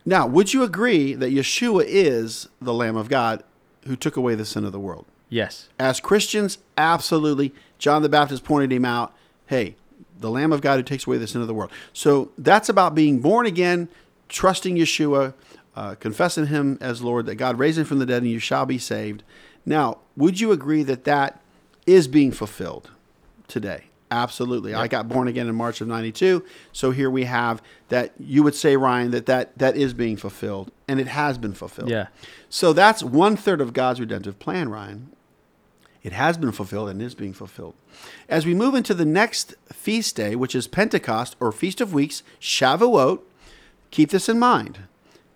[0.06, 3.42] Now, would you agree that Yeshua is the Lamb of God
[3.86, 5.06] who took away the sin of the world?
[5.28, 5.68] Yes.
[5.78, 7.54] As Christians, absolutely.
[7.78, 9.14] John the Baptist pointed him out.
[9.46, 9.76] Hey,
[10.18, 11.70] the Lamb of God who takes away the sin of the world.
[11.92, 13.88] So that's about being born again,
[14.28, 15.34] trusting Yeshua,
[15.76, 18.66] uh, confessing Him as Lord, that God raised Him from the dead and you shall
[18.66, 19.22] be saved.
[19.66, 21.40] Now, would you agree that that
[21.86, 22.90] is being fulfilled
[23.48, 23.84] today?
[24.10, 24.74] Absolutely.
[24.74, 26.44] I got born again in March of 92.
[26.72, 30.70] So here we have that you would say, Ryan, that that, that is being fulfilled,
[30.86, 31.90] and it has been fulfilled.
[31.90, 32.08] Yeah.
[32.48, 35.10] So that's one third of God's redemptive plan, Ryan.
[36.04, 37.74] It has been fulfilled and is being fulfilled.
[38.28, 42.22] As we move into the next feast day, which is Pentecost or Feast of Weeks,
[42.40, 43.20] Shavuot,
[43.90, 44.80] keep this in mind.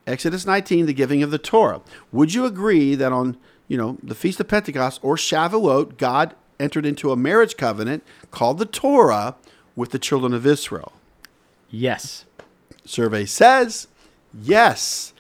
[0.09, 1.83] Exodus 19, the giving of the Torah.
[2.13, 3.37] Would you agree that on,
[3.69, 8.59] you know, the Feast of Pentecost or Shavuot, God entered into a marriage covenant called
[8.59, 9.37] the Torah
[9.77, 10.93] with the children of Israel?
[11.71, 12.25] Yes.
[12.85, 13.89] Survey says
[14.43, 15.13] yes.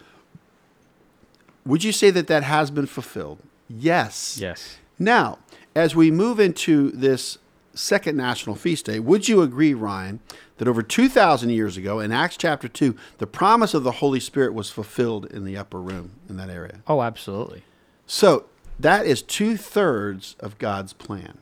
[1.66, 3.40] Would you say that that has been fulfilled?
[3.68, 4.38] Yes.
[4.40, 4.78] Yes.
[4.98, 5.38] Now,
[5.74, 7.36] as we move into this
[7.78, 10.20] second national feast day, would you agree, Ryan,
[10.58, 14.54] that over 2,000 years ago in Acts chapter 2, the promise of the Holy Spirit
[14.54, 16.80] was fulfilled in the upper room in that area?
[16.86, 17.62] Oh, absolutely.
[18.06, 18.46] So
[18.78, 21.38] that is two thirds of God's plan.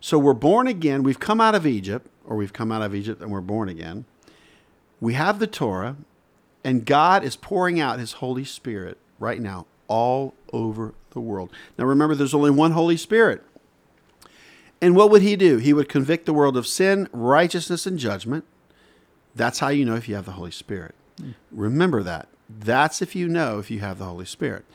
[0.00, 1.02] So we're born again.
[1.02, 4.04] We've come out of Egypt, or we've come out of Egypt and we're born again.
[5.00, 5.96] We have the Torah,
[6.62, 11.50] and God is pouring out His Holy Spirit right now all over the world.
[11.78, 13.42] Now remember, there's only one Holy Spirit.
[14.84, 15.56] And what would He do?
[15.56, 18.44] He would convict the world of sin, righteousness, and judgment.
[19.34, 20.94] That's how you know if you have the Holy Spirit.
[21.18, 21.30] Hmm.
[21.50, 22.28] Remember that.
[22.50, 24.66] That's if you know if you have the Holy Spirit.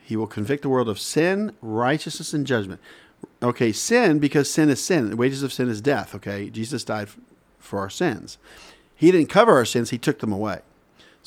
[0.00, 2.80] He will convict the world of sin, righteousness, and judgment.
[3.42, 5.10] Okay, sin, because sin is sin.
[5.10, 6.14] The wages of sin is death.
[6.14, 7.08] Okay, Jesus died
[7.58, 8.38] for our sins.
[8.94, 10.60] He didn't cover our sins, He took them away.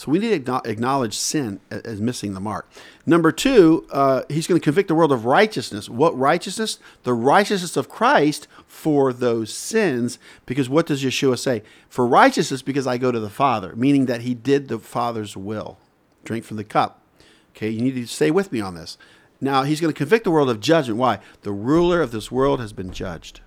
[0.01, 2.67] So we need to acknowledge sin as missing the mark.
[3.05, 5.89] Number two, uh, He's going to convict the world of righteousness.
[5.89, 6.79] What righteousness?
[7.03, 10.17] The righteousness of Christ for those sins.
[10.47, 11.61] Because what does Yeshua say?
[11.87, 15.77] For righteousness, because I go to the Father, meaning that He did the Father's will.
[16.23, 17.03] Drink from the cup.
[17.51, 18.97] Okay, you need to stay with me on this.
[19.39, 20.97] Now, he's going to convict the world of judgment.
[20.97, 21.19] Why?
[21.43, 23.41] The ruler of this world has been judged.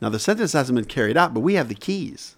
[0.00, 2.36] Now, the sentence hasn't been carried out, but we have the keys.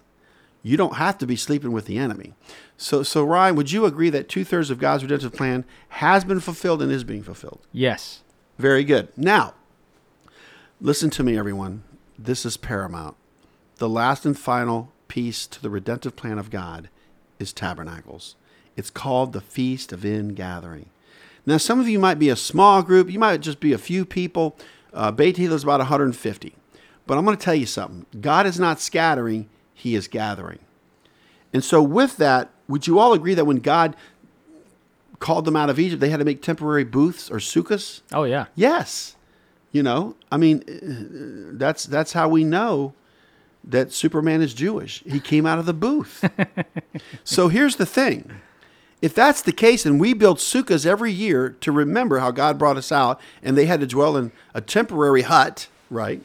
[0.63, 2.33] You don't have to be sleeping with the enemy.
[2.77, 6.39] So, so Ryan, would you agree that two thirds of God's redemptive plan has been
[6.39, 7.59] fulfilled and is being fulfilled?
[7.71, 8.21] Yes.
[8.57, 9.09] Very good.
[9.17, 9.55] Now,
[10.79, 11.83] listen to me, everyone.
[12.17, 13.15] This is paramount.
[13.77, 16.89] The last and final piece to the redemptive plan of God
[17.39, 18.35] is tabernacles.
[18.77, 20.89] It's called the Feast of Ingathering.
[21.45, 23.09] Now, some of you might be a small group.
[23.09, 24.55] You might just be a few people.
[24.93, 26.55] Uh, Beit Tehillah is about 150.
[27.07, 28.05] But I'm going to tell you something.
[28.21, 29.49] God is not scattering,
[29.81, 30.59] He is gathering.
[31.51, 33.95] And so, with that, would you all agree that when God
[35.17, 38.01] called them out of Egypt, they had to make temporary booths or sukkahs?
[38.13, 38.45] Oh, yeah.
[38.53, 39.15] Yes.
[39.71, 42.93] You know, I mean, uh, that's that's how we know
[43.63, 45.01] that Superman is Jewish.
[45.03, 46.29] He came out of the booth.
[47.23, 48.29] so here's the thing.
[49.01, 52.77] If that's the case, and we build sukkahs every year to remember how God brought
[52.77, 56.21] us out, and they had to dwell in a temporary hut, right?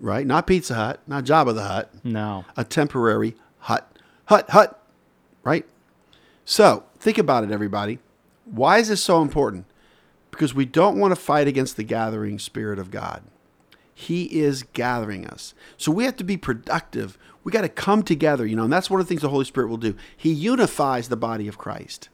[0.00, 0.26] Right?
[0.26, 2.44] Not Pizza Hut, not Jabba the Hut, No.
[2.56, 3.90] a temporary hut.
[4.26, 4.80] Hut, hut,
[5.42, 5.66] right?
[6.44, 7.98] So think about it, everybody.
[8.44, 9.64] Why is this so important?
[10.30, 13.22] Because we don't want to fight against the gathering spirit of God.
[13.92, 15.54] He is gathering us.
[15.76, 17.18] So we have to be productive.
[17.42, 19.44] We got to come together, you know, and that's one of the things the Holy
[19.44, 19.96] Spirit will do.
[20.16, 22.08] He unifies the body of Christ.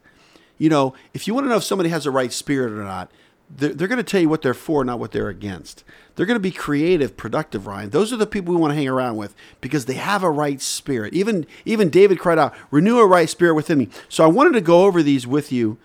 [0.57, 3.11] You know, if you want to know if somebody has the right spirit or not,
[3.49, 5.83] they're, they're going to tell you what they're for, not what they're against.
[6.15, 7.89] They're going to be creative, productive, Ryan.
[7.89, 10.61] Those are the people we want to hang around with because they have a right
[10.61, 11.13] spirit.
[11.13, 14.61] Even even David cried out, "Renew a right spirit within me." So I wanted to
[14.61, 15.77] go over these with you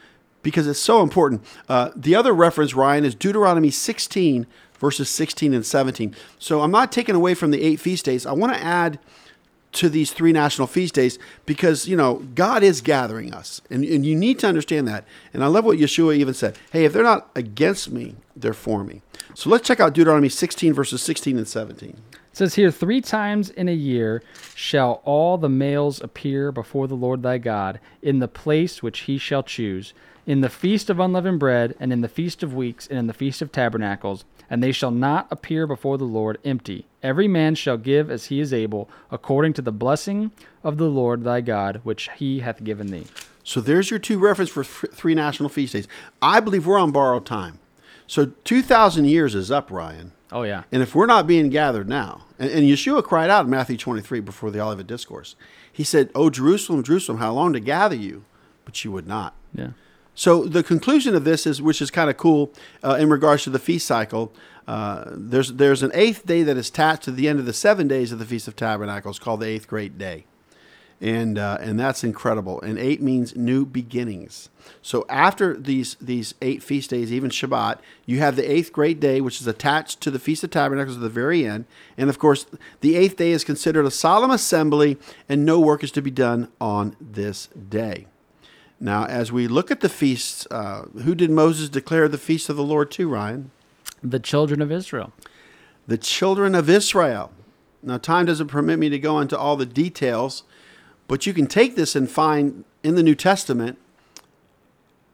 [0.42, 1.44] because it's so important.
[1.68, 4.46] Uh, the other reference, Ryan, is Deuteronomy 16,
[4.78, 6.14] verses 16 and 17.
[6.38, 8.24] So I'm not taking away from the eight feast days.
[8.24, 8.98] I want to add
[9.72, 14.04] to these three national feast days because you know God is gathering us, and, and
[14.04, 15.04] you need to understand that.
[15.32, 18.84] And I love what Yeshua even said: "Hey, if they're not against me, they're for
[18.84, 19.02] me."
[19.34, 21.90] So let's check out Deuteronomy 16 verses 16 and 17.
[21.90, 24.22] It says here, three times in a year
[24.54, 29.18] shall all the males appear before the Lord thy God in the place which he
[29.18, 29.92] shall choose,
[30.30, 33.12] in the feast of unleavened bread, and in the feast of weeks, and in the
[33.12, 36.86] feast of tabernacles, and they shall not appear before the Lord empty.
[37.02, 40.30] Every man shall give as he is able, according to the blessing
[40.62, 43.08] of the Lord thy God, which he hath given thee.
[43.42, 45.88] So there's your two reference for three national feast days.
[46.22, 47.58] I believe we're on borrowed time.
[48.06, 50.12] So 2,000 years is up, Ryan.
[50.30, 53.50] Oh yeah, And if we're not being gathered now, and, and Yeshua cried out in
[53.50, 55.34] Matthew 23 before the Olivet Discourse,
[55.72, 58.22] he said, Oh, Jerusalem, Jerusalem, how long to gather you?
[58.64, 59.34] But you would not.
[59.52, 59.70] yeah.
[60.14, 62.52] So the conclusion of this is, which is kind of cool
[62.82, 64.32] uh, in regards to the feast cycle.
[64.66, 67.88] Uh, there's there's an eighth day that is attached to the end of the seven
[67.88, 70.26] days of the Feast of Tabernacles, called the eighth great day,
[71.00, 72.61] and uh, and that's incredible.
[72.61, 74.48] And eight means new beginnings.
[74.80, 79.20] So after these these eight feast days, even Shabbat, you have the eighth great day,
[79.20, 81.64] which is attached to the Feast of Tabernacles at the very end.
[81.96, 82.46] And of course,
[82.80, 84.98] the eighth day is considered a solemn assembly,
[85.28, 88.06] and no work is to be done on this day.
[88.80, 92.56] Now, as we look at the feasts, uh, who did Moses declare the feast of
[92.56, 93.50] the Lord to, Ryan?
[94.02, 95.12] The children of Israel.
[95.86, 97.30] The children of Israel.
[97.82, 100.44] Now, time doesn't permit me to go into all the details,
[101.08, 103.78] but you can take this and find in the New Testament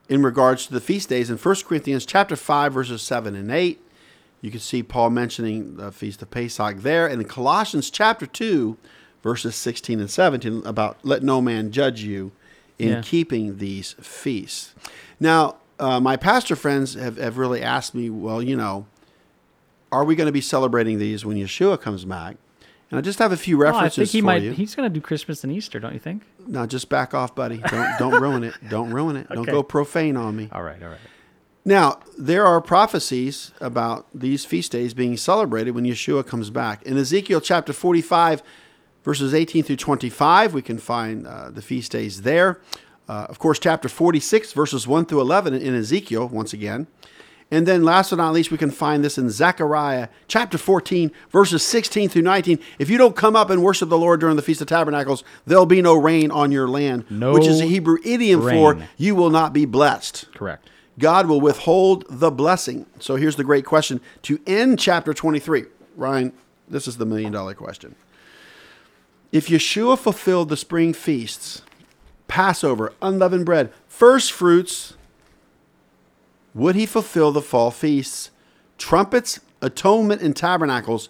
[0.07, 3.81] in regards to the feast days in 1 Corinthians chapter 5 verses 7 and 8.
[4.39, 8.77] You can see Paul mentioning the feast of Pesach there and in Colossians chapter 2
[9.23, 12.31] verses 16 and 17 about let no man judge you
[12.79, 13.01] in Yeah.
[13.01, 14.73] keeping these feasts.
[15.19, 18.85] Now, uh, my pastor friends have, have really asked me, well, you know,
[19.91, 22.37] are we going to be celebrating these when Yeshua comes back?
[22.89, 24.41] And I just have a few Well, I references think he for might.
[24.43, 24.51] you.
[24.51, 26.23] He's going to do Christmas and Easter, don't you think?
[26.45, 27.57] Now, just back off, buddy.
[27.69, 28.53] Don't don't ruin it.
[28.69, 29.27] Don't ruin it.
[29.29, 30.47] Don't go profane on me.
[30.53, 30.99] All right, all right.
[31.65, 36.81] Now, there are prophecies about these feast days being celebrated when Yeshua comes back.
[36.83, 38.41] In Ezekiel chapter 45,
[39.07, 42.59] verses 18 through 25, we can find uh, the feast days there.
[43.07, 46.87] Uh, of course, chapter 46, verses 1 through 11 in Ezekiel, once again.
[47.49, 51.63] And then, last but not least, we can find this in Zechariah chapter 14, verses
[51.63, 52.59] 16 through 19.
[52.79, 55.65] If you don't come up and worship the Lord during the Feast of Tabernacles, there'll
[55.65, 59.29] be no rain on your land, No which is a Hebrew idiom for you will
[59.29, 60.27] not be blessed.
[60.33, 60.69] Correct.
[60.99, 62.85] God will withhold the blessing.
[62.99, 65.63] So here's the great question to end chapter 23.
[65.95, 66.33] Ryan,
[66.67, 67.95] this is the million dollar question.
[69.31, 71.61] If Yeshua fulfilled the spring feasts,
[72.27, 74.95] Passover, unleavened bread, first fruits,
[76.53, 78.31] would he fulfill the fall feasts,
[78.77, 81.09] trumpets, atonement, and tabernacles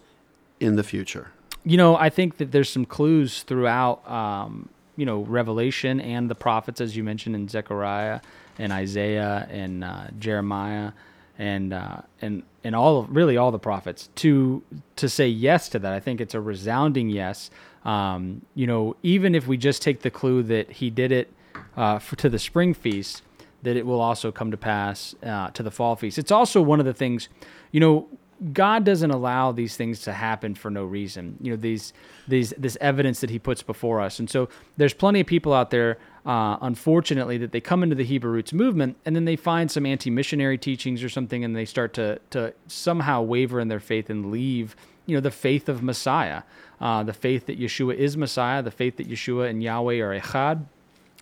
[0.60, 1.32] in the future?
[1.64, 6.36] You know, I think that there's some clues throughout, um, you know, Revelation and the
[6.36, 8.22] prophets, as you mentioned in Zechariah
[8.58, 10.94] and Isaiah and uh, Jeremiah,
[11.38, 14.64] and uh, and and all of really all the prophets to
[14.96, 15.94] to say yes to that.
[15.94, 17.52] I think it's a resounding yes.
[17.86, 21.32] Um, you know, even if we just take the clue that he did it
[21.76, 23.22] uh, for, to the spring feast,
[23.64, 26.18] that it will also come to pass uh, to the fall feast.
[26.18, 27.30] It's also one of the things,
[27.72, 28.08] you know,
[28.54, 31.38] God doesn't allow these things to happen for no reason.
[31.42, 31.92] You know, these
[32.28, 34.48] these this evidence that He puts before us, and so
[34.78, 38.54] there's plenty of people out there, uh, unfortunately, that they come into the Hebrew roots
[38.54, 42.54] movement and then they find some anti-missionary teachings or something, and they start to to
[42.68, 44.76] somehow waver in their faith and leave,
[45.08, 46.44] you know, the faith of Messiah,
[46.80, 50.66] uh, the faith that Yeshua is Messiah, the faith that Yeshua and Yahweh are Echad.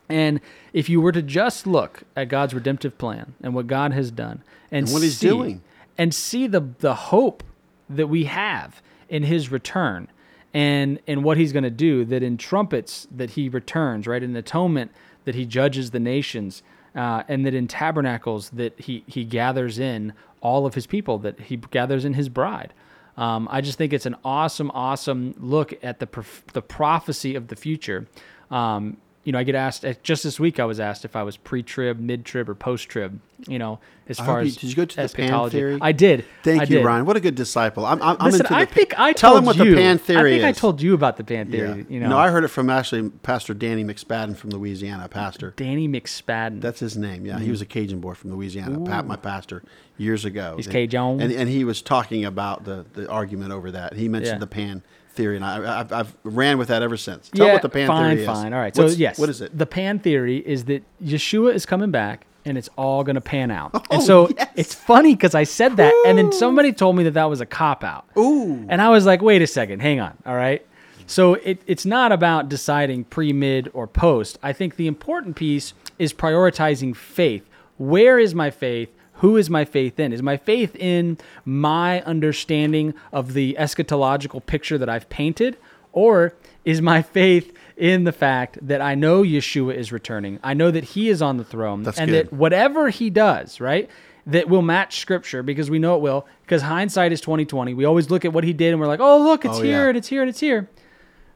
[0.09, 0.39] And
[0.73, 4.43] if you were to just look at God's redemptive plan and what God has done
[4.71, 5.61] and, And what he's doing.
[5.97, 7.43] and see the the hope
[7.89, 10.07] that we have in his return
[10.53, 14.35] and and what he's going to do that in trumpets that he returns right in
[14.35, 14.91] atonement
[15.25, 16.61] that he judges the nations
[16.95, 21.39] uh, and that in tabernacles that he he gathers in all of his people that
[21.39, 22.73] he gathers in his bride
[23.17, 27.47] um, I just think it's an awesome, awesome look at the prof- the prophecy of
[27.47, 28.07] the future.
[28.51, 30.59] Um, you know, I get asked eh, just this week.
[30.59, 33.19] I was asked if I was pre-trib, mid-trib, or post-trib.
[33.47, 35.77] You know, as I far you- as did you go to the pan theory?
[35.81, 36.23] I did.
[36.43, 36.85] Thank I you, did.
[36.85, 37.05] Ryan.
[37.05, 37.85] What a good disciple.
[37.85, 39.71] I'm, I'm, I'm Listen, into the I pa- think I tell told him what you.
[39.75, 41.73] the pan theory I think I told you about the pan Yeah.
[41.73, 41.85] theory.
[41.89, 45.53] You know, No, I heard it from actually Pastor Danny McSpadden from Louisiana, pastor.
[45.57, 46.61] Danny McSpadden.
[46.61, 47.25] That's his name.
[47.25, 47.51] Yeah, he mm.
[47.51, 48.79] was a Cajun boy from Louisiana.
[48.79, 49.63] Pat, my pastor,
[49.97, 50.53] years ago.
[50.55, 51.19] He's And- Cajun?
[51.21, 53.95] and and he was talking about the the argument over that.
[53.95, 54.39] He mentioned Yeah.
[54.39, 54.83] the pan
[55.15, 57.29] theory, and I, I've, I've ran with that ever since.
[57.29, 58.27] Tell yeah, what the pan fine, theory is.
[58.27, 58.53] fine.
[58.53, 58.75] All right.
[58.75, 59.57] What's- so yes, what is it?
[59.57, 63.49] The pan theory is that Yeshua is coming back, and it's all going to pan
[63.51, 63.71] out.
[63.73, 64.49] Oh, and so yes.
[64.55, 67.45] it's funny because I said that, and then somebody told me that that was a
[67.45, 68.05] cop out.
[68.17, 68.65] Ooh.
[68.69, 70.15] And I was like, wait a second, hang on.
[70.25, 70.65] All right.
[71.07, 74.39] So it, it's not about deciding pre, mid, or post.
[74.41, 77.47] I think the important piece is prioritizing faith.
[77.77, 78.89] Where is my faith?
[79.19, 80.11] Who is my faith in?
[80.13, 85.57] Is my faith in my understanding of the eschatological picture that I've painted?
[85.93, 86.33] Or
[86.65, 90.39] is my faith in the fact that I know Yeshua is returning?
[90.43, 92.27] I know that he is on the throne That's and good.
[92.27, 93.89] that whatever he does, right?
[94.27, 97.73] That will match scripture because we know it will, because hindsight is 2020.
[97.73, 99.83] We always look at what he did and we're like, oh look, it's Oh, here
[99.83, 99.87] yeah.
[99.89, 100.69] and it's here and it's here.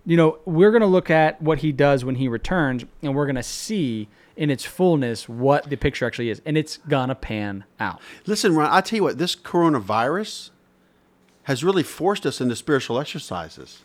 [0.05, 3.43] You know, we're gonna look at what he does when he returns, and we're gonna
[3.43, 4.07] see
[4.39, 6.41] in its fullness what the picture actually is.
[6.45, 7.99] And it's gonna pan out.
[8.25, 10.49] Listen, Ron, I'll tell you what, this coronavirus
[11.43, 13.79] has really forced us into spiritual exercises.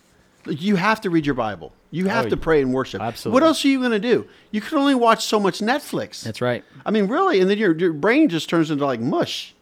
[0.47, 1.73] You have to read your Bible.
[1.91, 3.01] You have Oh, to pray and worship.
[3.01, 3.33] absolutely.
[3.41, 4.27] What else are you going to do?
[4.51, 6.21] You can only watch so much Netflix.
[6.23, 6.63] That's right.
[6.85, 9.55] I mean, really, and then your, your brain just turns into like mush.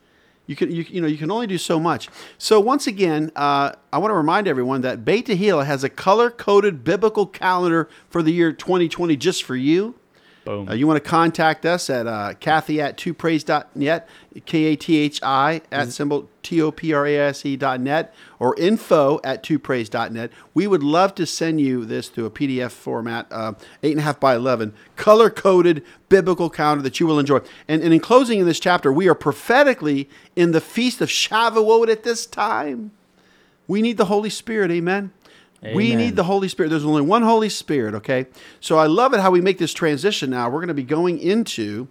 [0.45, 2.09] You can you, you know you can only do so much.
[2.37, 6.29] So once again, uh, I want to remind everyone that Beit Tehillah has a color
[6.29, 9.95] coded biblical calendar for the year 2020 just for you.
[10.45, 10.67] Boom.
[10.67, 14.09] Uh, you want to contact us at uh, Kathy at twopraise.net,
[14.45, 17.79] K A T H I at symbol T O P R A S E dot
[17.79, 20.31] net, or info at twopraise.net.
[20.53, 24.73] We would love to send you this through a PDF format, uh, 8.5 by 11,
[24.97, 27.39] color coded biblical calendar that you will enjoy.
[27.67, 31.89] And, and in closing in this chapter, we are prophetically in the feast of Shavuot
[31.89, 32.91] at this time.
[33.65, 35.13] We need the Holy Spirit, amen.
[35.73, 36.69] We need the Holy Spirit.
[36.69, 38.27] There's only one Holy Spirit, okay?
[38.59, 40.49] So I love it how we make this transition now.
[40.49, 41.87] We're going to be going into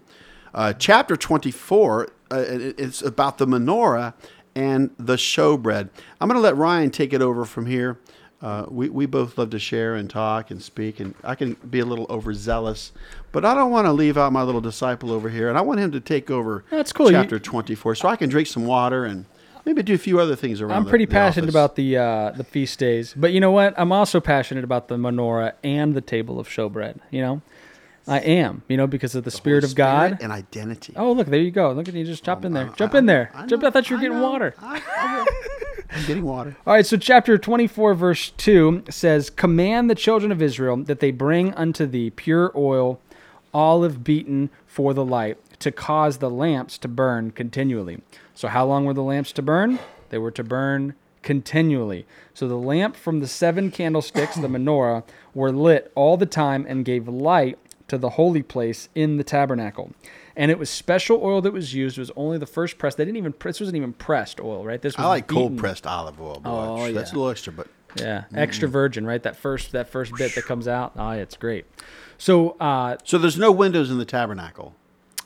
[0.54, 2.08] uh, chapter 24.
[2.30, 2.36] Uh,
[2.78, 4.14] it's about the menorah
[4.54, 5.88] and the showbread.
[6.20, 7.98] I'm going to let Ryan take it over from here.
[8.42, 11.78] Uh, we, we both love to share and talk and speak, and I can be
[11.78, 12.90] a little overzealous,
[13.30, 15.78] but I don't want to leave out my little disciple over here, and I want
[15.78, 17.06] him to take over That's cool.
[17.06, 19.26] You- chapter 24 so I can drink some water and
[19.64, 22.44] maybe do a few other things around I'm pretty the passionate about the uh, the
[22.44, 23.74] feast days, but you know what?
[23.78, 26.98] I'm also passionate about the menorah and the table of showbread.
[27.10, 27.42] You know,
[28.06, 28.62] I am.
[28.68, 30.06] You know, because of the, Spirit Holy of God.
[30.10, 30.92] Spirit and identity.
[30.96, 31.72] Oh, look, there you go.
[31.72, 32.70] Look at you, just jump in there.
[32.70, 33.30] I- Jump I- in there.
[33.34, 33.64] I Jump.
[33.64, 34.30] I thought you were getting know.
[34.30, 34.54] water.
[34.60, 36.56] I'm getting water.
[36.66, 41.10] All right, so chapter 24, verse 2 says, Command the children of Israel that they
[41.10, 42.98] bring unto thee pure oil,
[43.52, 48.00] olive beaten for the light, to cause the lamps to burn continually.
[48.34, 49.78] So, how long were the lamps to burn?
[50.10, 52.06] They were to burn continually.
[52.34, 55.04] So, the lamp from the seven candlesticks, the menorah,
[55.34, 57.58] were lit all the time and gave light
[57.88, 59.92] to the holy place in the tabernacle.
[60.34, 61.98] And it was special oil that was used.
[61.98, 62.94] It was only the first press.
[62.94, 63.34] They didn't even.
[63.38, 64.80] This wasn't even pressed oil, right?
[64.80, 66.40] This was I like cold pressed olive oil.
[66.40, 66.50] Boy.
[66.50, 66.92] Oh, yeah.
[66.92, 69.22] That's a little extra, but Yeah, extra virgin, right?
[69.22, 70.92] That first that first bit that comes out.
[70.96, 71.66] Oh, it's great.
[72.16, 74.74] So, uh, so there's no windows in the tabernacle.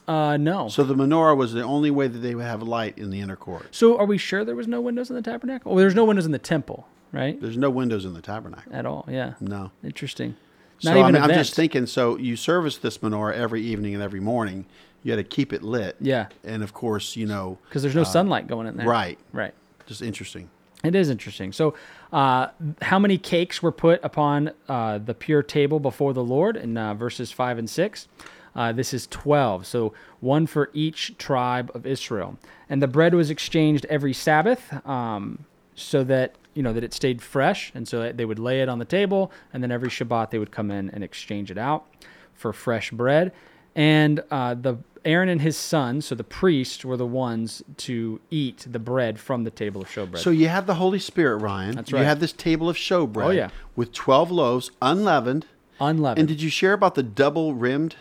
[0.08, 0.68] Uh, no.
[0.68, 3.20] So, So the menorah was the only way that they would have light in the
[3.20, 3.66] inner court.
[3.74, 5.72] So are we sure there was no windows in the tabernacle?
[5.72, 7.40] Well, there's no windows in the temple, right?
[7.40, 8.72] There's no windows in the tabernacle.
[8.74, 9.04] At all.
[9.08, 9.34] Yeah.
[9.40, 9.70] No.
[9.82, 10.36] Interesting.
[10.78, 11.86] So Not I even mean, I'm just thinking.
[11.86, 14.66] So you service this menorah every evening and every morning.
[15.02, 15.96] You had to keep it lit.
[16.00, 16.26] Yeah.
[16.44, 18.86] And of course, you know, because there's no sunlight going in there.
[18.86, 19.18] right.
[19.32, 19.54] Right.
[19.86, 20.50] just interesting.
[20.84, 21.52] It is interesting.
[21.52, 21.74] So,
[22.12, 22.48] uh,
[22.82, 26.94] how many cakes were put upon uh, the pure table before the Lord in uh,
[26.94, 28.08] verses 5 and 6?
[28.56, 29.66] Uh, this is 12.
[29.66, 32.38] So, one for each tribe of Israel.
[32.68, 35.44] And the bread was exchanged every Sabbath um,
[35.74, 37.70] so that, you know, that it stayed fresh.
[37.74, 39.30] And so they would lay it on the table.
[39.52, 41.84] And then every Shabbat they would come in and exchange it out
[42.34, 43.32] for fresh bread.
[43.74, 48.66] And uh, the Aaron and his sons, so the priests, were the ones to eat
[48.68, 50.18] the bread from the table of showbread.
[50.18, 51.76] So you have the Holy Spirit, Ryan.
[51.76, 52.00] That's right.
[52.00, 53.24] You have this table of showbread.
[53.24, 53.50] Oh, yeah.
[53.76, 55.46] With 12 loaves, unleavened.
[55.78, 56.18] Unleavened.
[56.18, 57.96] And did you share about the double rimmed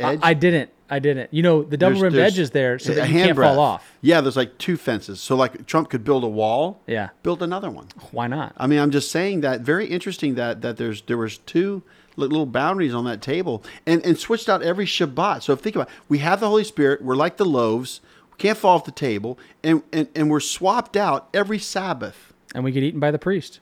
[0.00, 0.20] edge?
[0.22, 0.70] I, I didn't.
[0.92, 1.32] I didn't.
[1.32, 3.54] You know, the double There's- rimmed there's edge is there so that you can't breadth.
[3.54, 3.92] fall off.
[4.00, 5.20] Yeah, there's like two fences.
[5.20, 6.80] So like Trump could build a wall.
[6.88, 7.10] Yeah.
[7.22, 7.86] Build another one.
[8.10, 8.54] Why not?
[8.56, 11.82] I mean, I'm just saying that very interesting that that there's there was two
[12.16, 15.42] little boundaries on that table and and switched out every Shabbat.
[15.44, 15.94] So think about it.
[16.08, 17.02] we have the Holy Spirit.
[17.02, 18.00] We're like the loaves.
[18.32, 22.32] We can't fall off the table, and and, and we're swapped out every Sabbath.
[22.52, 23.60] And we get eaten by the priest.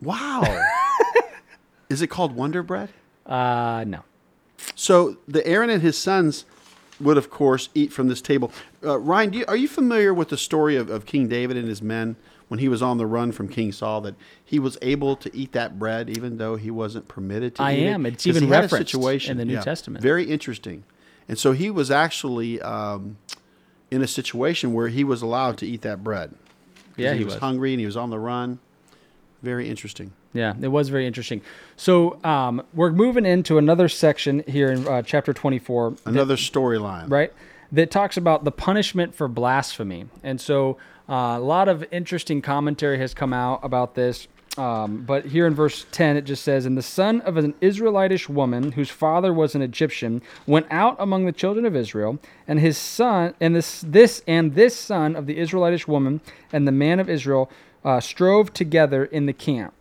[0.00, 0.42] Wow.
[1.90, 2.90] Is it called Wonder Bread?
[3.24, 4.04] Uh, no.
[4.74, 6.44] So the Aaron and his sons
[7.00, 8.50] would, of course, eat from this table.
[8.82, 11.68] Uh, Ryan, do you, are you familiar with the story of, of King David and
[11.68, 12.16] his men
[12.48, 14.00] when he was on the run from King Saul?
[14.00, 17.62] That he was able to eat that bread even though he wasn't permitted to.
[17.62, 18.06] I am.
[18.06, 18.14] It?
[18.14, 20.02] It's even he had a referenced situation in the New Testament.
[20.02, 20.84] Very interesting.
[21.28, 23.18] And so he was actually um,
[23.90, 26.34] in a situation where he was allowed to eat that bread.
[26.96, 27.40] Yeah, he, he was, was.
[27.40, 28.58] hungry and he was on the run.
[29.42, 30.12] Very interesting.
[30.36, 31.40] Yeah, it was very interesting.
[31.76, 35.96] So um, we're moving into another section here in uh, chapter 24.
[36.04, 37.10] Another storyline.
[37.10, 37.32] right?
[37.72, 40.06] That talks about the punishment for blasphemy.
[40.22, 40.76] And so
[41.08, 44.28] uh, a lot of interesting commentary has come out about this.
[44.56, 48.28] Um, but here in verse 10, it just says, And the son of an Israelitish
[48.28, 52.18] woman, whose father was an Egyptian, went out among the children of Israel,
[52.48, 56.20] and his son, and this, this, and this son of the Israelitish woman,
[56.52, 57.50] and the man of Israel
[57.84, 59.74] uh, strove together in the camp.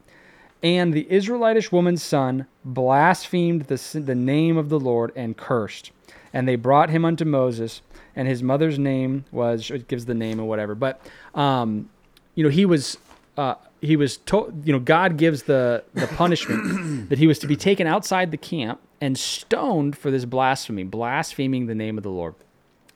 [0.65, 5.91] And the Israelitish woman's son blasphemed the, the name of the Lord and cursed.
[6.33, 7.83] And they brought him unto Moses,
[8.15, 10.73] and his mother's name was, it gives the name or whatever.
[10.73, 10.99] But,
[11.35, 11.91] um,
[12.33, 12.97] you know, he was,
[13.37, 17.47] uh, he was told, you know, God gives the, the punishment that he was to
[17.47, 22.09] be taken outside the camp and stoned for this blasphemy, blaspheming the name of the
[22.09, 22.33] Lord.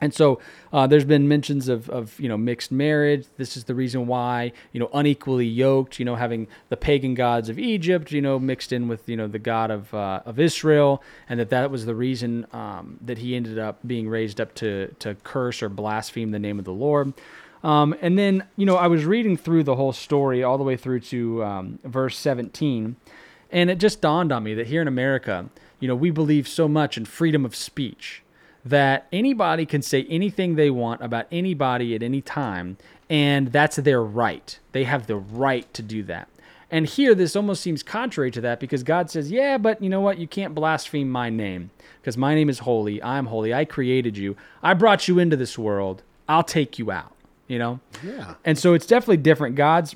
[0.02, 0.40] And so
[0.72, 3.26] uh, there's been mentions of, of you know mixed marriage.
[3.38, 6.00] This is the reason why you know unequally yoked.
[6.00, 9.28] You know having the pagan gods of Egypt you know mixed in with you know
[9.28, 13.36] the God of uh, of Israel, and that that was the reason um, that he
[13.36, 17.14] ended up being raised up to to curse or blaspheme the name of the Lord.
[17.62, 20.78] Um, and then you know I was reading through the whole story all the way
[20.78, 22.96] through to um, verse 17,
[23.52, 25.50] and it just dawned on me that here in America,
[25.82, 28.24] you know we believe so much in freedom of speech
[28.66, 32.78] that anybody can say anything they want about anybody at any time,
[33.10, 34.60] and that's their right.
[34.72, 36.28] They have the right to do that.
[36.72, 40.02] And here, this almost seems contrary to that because God says, Yeah, but you know
[40.02, 40.20] what?
[40.20, 43.02] You can't blaspheme my name because my name is holy.
[43.02, 43.54] I'm holy.
[43.54, 44.38] I created you.
[44.62, 46.04] I brought you into this world.
[46.28, 47.14] I'll take you out,
[47.48, 47.80] you know?
[48.04, 48.36] Yeah.
[48.46, 49.56] And so it's definitely different.
[49.56, 49.96] God's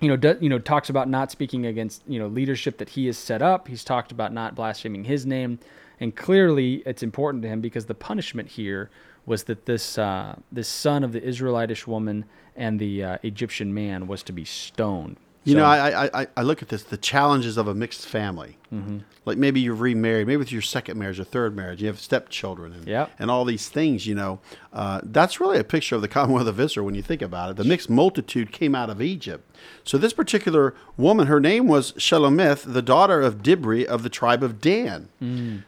[0.00, 3.06] you know, do, you know, talks about not speaking against you know leadership that he
[3.06, 3.68] has set up.
[3.68, 5.58] He's talked about not blaspheming his name,
[6.00, 8.90] and clearly it's important to him because the punishment here
[9.24, 12.24] was that this uh, this son of the Israelitish woman
[12.54, 15.16] and the uh, Egyptian man was to be stoned.
[15.46, 18.04] You So- know, I, I I- I look at this the challenges of a mixed
[18.06, 18.58] family.
[18.74, 18.98] Mm-hmm.
[19.24, 22.72] Like maybe you've remarried, maybe with your second marriage or third marriage, you have stepchildren
[22.72, 23.10] and Yep.
[23.18, 24.06] and all these things.
[24.06, 24.40] You know,
[24.72, 27.56] uh, that's really a picture of the Commonwealth of Israel when you think about it.
[27.56, 29.48] The mixed multitude came out of Egypt.
[29.84, 34.42] So this particular woman, her name was Shelomith, the daughter of Dibri of the tribe
[34.42, 35.08] of Dan.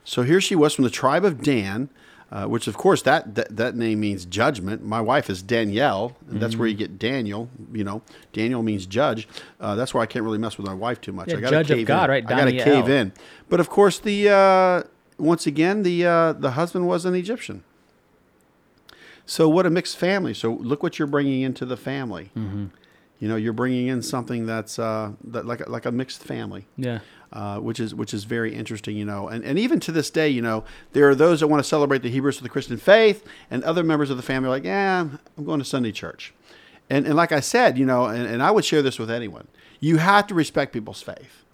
[0.05, 1.89] So here she was from the tribe of Dan.
[2.31, 4.85] Uh, which of course that, that that name means judgment.
[4.85, 7.49] My wife is Danielle, and that's where you get Daniel.
[7.72, 8.03] You know,
[8.35, 9.26] Daniel means judge.
[9.59, 11.29] Uh, that's why I can't really mess with my wife too much.
[11.29, 12.11] Yeah, I gotta judge of cave God, in.
[12.11, 12.24] right?
[12.26, 13.12] I got to cave in.
[13.49, 14.83] But of course, the uh,
[15.16, 17.64] once again the uh, the husband was an Egyptian.
[19.24, 20.35] So what a mixed family.
[20.35, 22.31] So look what you're bringing into the family.
[22.37, 22.66] Mm-hmm.
[23.19, 27.01] You know, you're bringing in something that's uh, that like like a mixed family yeah,
[27.33, 29.29] uh, which is which is very interesting, you know.
[29.29, 32.03] And, and even to this day, you know, there are those that want to celebrate
[32.03, 35.09] the Hebrews of the Christian faith, and other members of the family are like, yeah,
[35.37, 36.33] I'm going to Sunday church.
[36.91, 39.49] And, and like I said, you know, and, and I would share this with anyone,
[39.81, 41.45] you have to respect people's faith.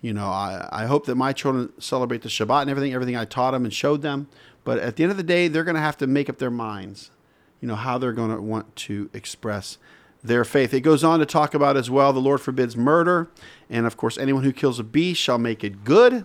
[0.00, 3.24] You know, I, I hope that my children celebrate the Shabbat and everything, everything I
[3.24, 4.28] taught them and showed them.
[4.62, 6.50] But at the end of the day, they're going to have to make up their
[6.50, 7.10] minds,
[7.60, 9.78] you know, how they're going to want to express
[10.24, 10.72] their faith.
[10.72, 13.28] It goes on to talk about as well the Lord forbids murder.
[13.68, 16.24] And of course, anyone who kills a beast shall make it good.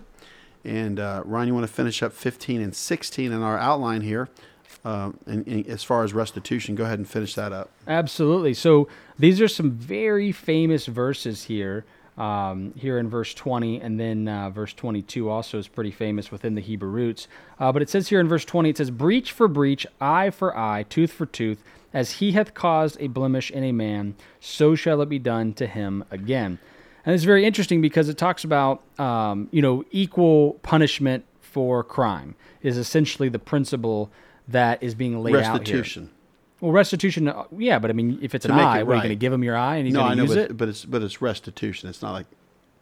[0.64, 4.28] And uh, Ryan, you want to finish up 15 and 16 in our outline here.
[4.84, 7.70] Uh, and, and as far as restitution, go ahead and finish that up.
[7.86, 8.54] absolutely.
[8.54, 8.88] So
[9.18, 11.84] these are some very famous verses here.
[12.18, 16.54] Um, here in verse 20, and then uh, verse 22 also is pretty famous within
[16.54, 17.28] the Hebrew roots.
[17.58, 20.54] Uh, but it says here in verse 20, it says, Breach for breach, eye for
[20.54, 25.00] eye, tooth for tooth, as he hath caused a blemish in a man, so shall
[25.02, 26.58] it be done to him again.
[27.04, 32.34] And it's very interesting because it talks about, um, you know, equal punishment for crime
[32.62, 34.10] is essentially the principle
[34.48, 35.52] that is being laid out here.
[35.78, 36.10] Restitution.
[36.60, 38.92] Well, restitution, uh, yeah, but I mean, if it's To an make it eye, what
[38.92, 40.38] are you going to give him your eye and he's No, going to use but,
[40.38, 40.56] it?
[40.56, 41.88] but it's but it's restitution.
[41.88, 42.26] It's not like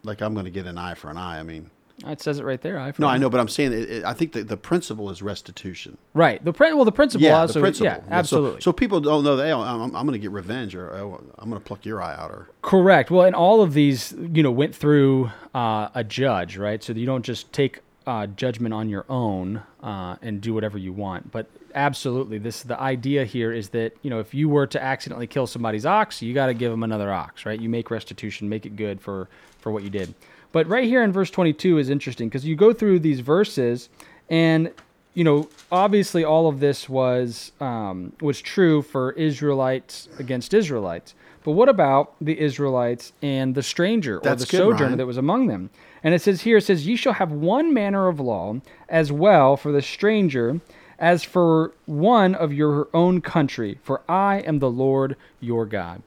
[0.03, 1.39] like I'm going to get an eye for an eye.
[1.39, 1.71] I mean,
[2.07, 2.79] It says it right there.
[2.79, 5.21] I No, I know, but I'm saying it, it, I think the, the principle is
[5.21, 5.99] restitution.
[6.15, 6.43] Right.
[6.45, 7.55] The prin- well, the principle Yeah, also.
[7.55, 7.87] the principle.
[7.87, 8.61] Yeah, So- absolutely.
[8.61, 11.51] So, people don't know that hey, I'm, I'm going to get revenge or oh, I'm
[11.51, 13.11] going to pluck your eye out or Correct.
[13.11, 16.83] Well, and all of these, you know, went through uh, a judge, right?
[16.83, 20.93] So you don't just take uh, judgment on your own uh, and do whatever you
[20.93, 21.31] want.
[21.33, 25.27] But absolutely, this the idea here is that you know if you were to accidentally
[25.27, 27.61] kill somebody's ox, you got to give them another ox, right?
[27.61, 29.29] You make restitution, make it good for
[29.59, 30.15] for what you did.
[30.53, 33.89] But right here in verse 22 is interesting because you go through these verses
[34.29, 34.73] and
[35.19, 41.15] you know, obviously all of this was um, was true for Israelites against Israelites.
[41.43, 44.99] But what about the Israelites and the stranger or That's the good, sojourner Ryan.
[44.99, 45.71] that was among them?
[46.05, 49.57] And it says here, it says, "Ye shall have one manner of law as well
[49.57, 50.61] for the stranger
[51.01, 53.79] as for one of your own country.
[53.83, 56.03] For I am the Lord your God."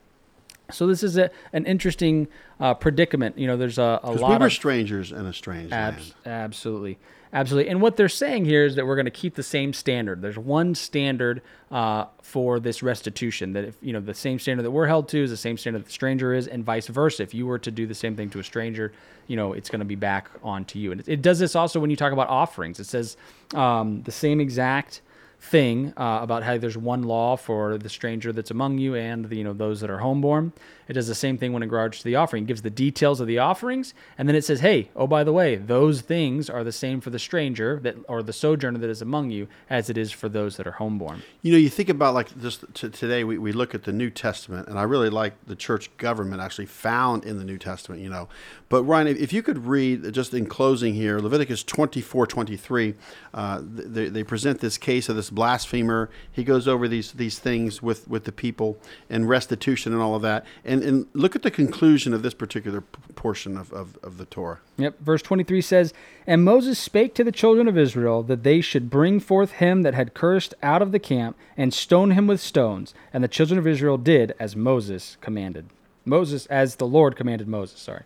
[0.72, 2.28] So this is a, an interesting
[2.59, 3.38] uh, predicament.
[3.38, 6.43] You know, there's a, a lot we were of strangers in a strange Abs- land.
[6.45, 6.97] absolutely.
[7.34, 7.72] Absolutely.
[7.72, 10.22] And what they're saying here is that we're going to keep the same standard.
[10.22, 11.41] There's one standard
[11.72, 15.24] uh, for this restitution that if, you know, the same standard that we're held to
[15.24, 17.24] is the same standard that the stranger is and vice versa.
[17.24, 18.91] If you were to do the same thing to a stranger,
[19.28, 20.91] you know, it's going to be back onto you.
[20.91, 22.82] And it, it does this also when you talk about offerings.
[22.82, 23.15] It says
[23.53, 25.01] um, the same exact
[25.42, 29.38] thing uh, about how there's one law for the stranger that's among you and the,
[29.38, 30.52] you know those that are homeborn.
[30.88, 32.43] It does the same thing when it regards to the offering.
[32.43, 35.34] It gives the details of the offerings, and then it says, "Hey, oh by the
[35.34, 39.01] way, those things are the same for the stranger that or the sojourner that is
[39.01, 42.13] among you as it is for those that are homeborn." You know, you think about
[42.13, 45.34] like just t- today, we, we look at the New Testament, and I really like
[45.45, 48.27] the church government actually found in the New Testament, you know.
[48.69, 52.95] But Ryan, if, if you could read, just in closing here, Leviticus 24 23,
[53.34, 56.09] uh, they, they present this case of this blasphemer.
[56.32, 58.79] He goes over these, these things with, with the people
[59.09, 60.45] and restitution and all of that.
[60.63, 62.82] And, and look at the conclusion of this particular
[63.15, 64.59] portion of, of, of the Torah.
[64.78, 64.99] Yep.
[64.99, 65.93] Verse 23 says,
[66.28, 69.93] And Moses spake to the children of Israel that they should bring forth him that
[69.93, 72.93] had cursed out of the camp and stone him with stones.
[73.11, 75.65] And the children of Israel did as Moses commanded.
[76.05, 78.03] Moses, as the Lord commanded Moses, sorry.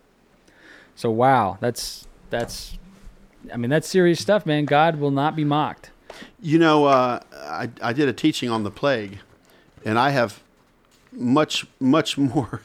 [0.94, 2.78] So, wow, that's, that's,
[3.52, 4.64] I mean, that's serious stuff, man.
[4.64, 5.90] God will not be mocked.
[6.40, 9.18] You know, uh, I, I did a teaching on the plague,
[9.84, 10.42] and I have
[11.16, 12.60] much, much more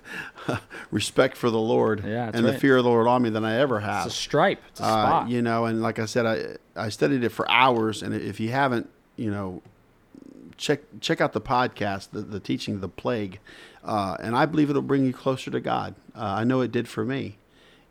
[0.91, 3.57] respect for the Lord Yeah, and the fear of the Lord on me than I
[3.57, 4.05] ever have.
[4.05, 7.23] It's a stripe, it's a Uh, you know, and like I said, I I studied
[7.23, 9.61] it for hours, and if you haven't, you know,
[10.57, 13.39] check check out the podcast, the, the teaching of the plague,
[13.83, 15.95] uh, and I believe it'll bring you closer to God.
[16.15, 17.37] Uh, I know it did for me,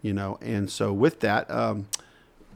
[0.03, 1.89] you know, and so with that, um,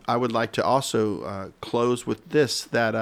[0.06, 2.94] I would like to also uh, close with this that.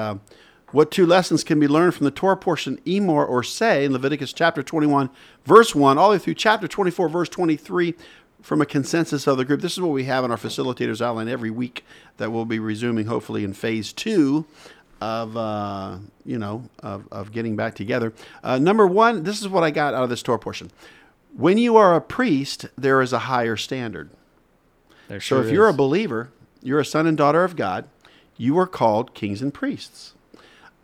[0.73, 4.33] What two lessons can be learned from the Torah portion, Emor or say, in Leviticus
[4.33, 5.11] chapter 21,
[5.45, 7.95] verse 1, all the way through chapter 24, verse 23,
[8.41, 9.61] from a consensus of the group?
[9.61, 11.85] This is what we have in our facilitators outline every week
[12.17, 14.47] that we'll be resuming hopefully in phase two
[15.03, 18.15] of, uh, you know, of, of getting back together.
[18.43, 20.71] Uh, number one, this is what I got out of this Torah portion.
[21.37, 24.09] When you are a priest, there is a higher standard.
[25.09, 26.31] There So sure if you're a believer,
[26.63, 27.87] you're a son and daughter of God,
[28.39, 30.15] you are called kings and priests.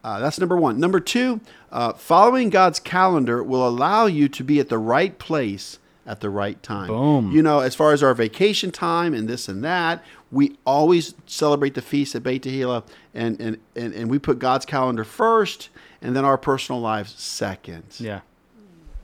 [0.09, 0.80] Uh, that's number one.
[0.80, 1.38] Number two,
[1.70, 6.30] uh, following God's calendar will allow you to be at the right place at the
[6.30, 6.88] right time.
[6.88, 7.30] Boom.
[7.30, 10.02] You know, as far as our vacation time and this and that,
[10.32, 14.64] we always celebrate the feast at Beit Tehillah, and, and, and, and we put God's
[14.64, 15.68] calendar first,
[16.00, 17.84] and then our personal lives second.
[17.98, 18.20] Yeah.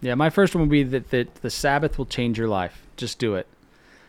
[0.00, 2.80] Yeah, my first one would be that, that the Sabbath will change your life.
[2.96, 3.46] Just do it.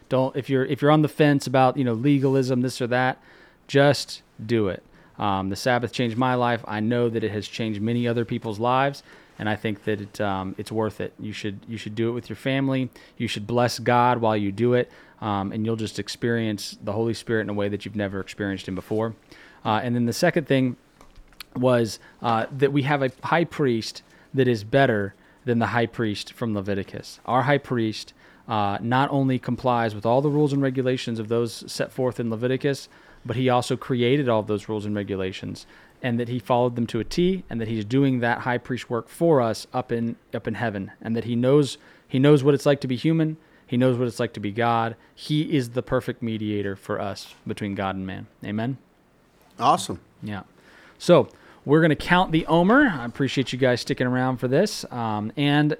[0.08, 3.22] Don't if you're if you're on the fence about, you know, legalism, this or that,
[3.68, 4.82] just do it.
[5.18, 6.64] Um, the Sabbath changed my life.
[6.68, 9.04] I know that it has changed many other people's lives,
[9.40, 11.14] and I think that it, um, it's worth it.
[11.20, 12.90] You should you should do it with your family.
[13.18, 14.92] You should bless God while you do it,
[15.22, 18.68] um, and you'll just experience the Holy Spirit in a way that you've never experienced
[18.68, 19.16] Him before.
[19.64, 20.78] Uh, and then the second thing
[21.56, 24.04] was uh, that we have a high priest
[24.34, 27.20] that is better than the high priest from Leviticus.
[27.26, 28.14] Our high priest
[28.48, 32.30] uh, not only complies with all the rules and regulations of those set forth in
[32.30, 32.90] Leviticus,
[33.26, 35.66] but he also created all those rules and regulations,
[36.02, 38.90] and that he followed them to a T, and that he's doing that high priest
[38.90, 41.78] work for us up in up in heaven, and that he knows
[42.08, 43.38] he knows what it's like to be human.
[43.68, 44.96] He knows what it's like to be God.
[45.16, 48.28] He is the perfect mediator for us between God and man.
[48.44, 48.78] Amen.
[49.58, 50.00] Awesome.
[50.22, 50.44] Yeah.
[51.00, 51.30] So
[51.66, 52.88] we're going to count the Omer.
[52.88, 54.86] I appreciate you guys sticking around for this.
[54.92, 55.76] Um, and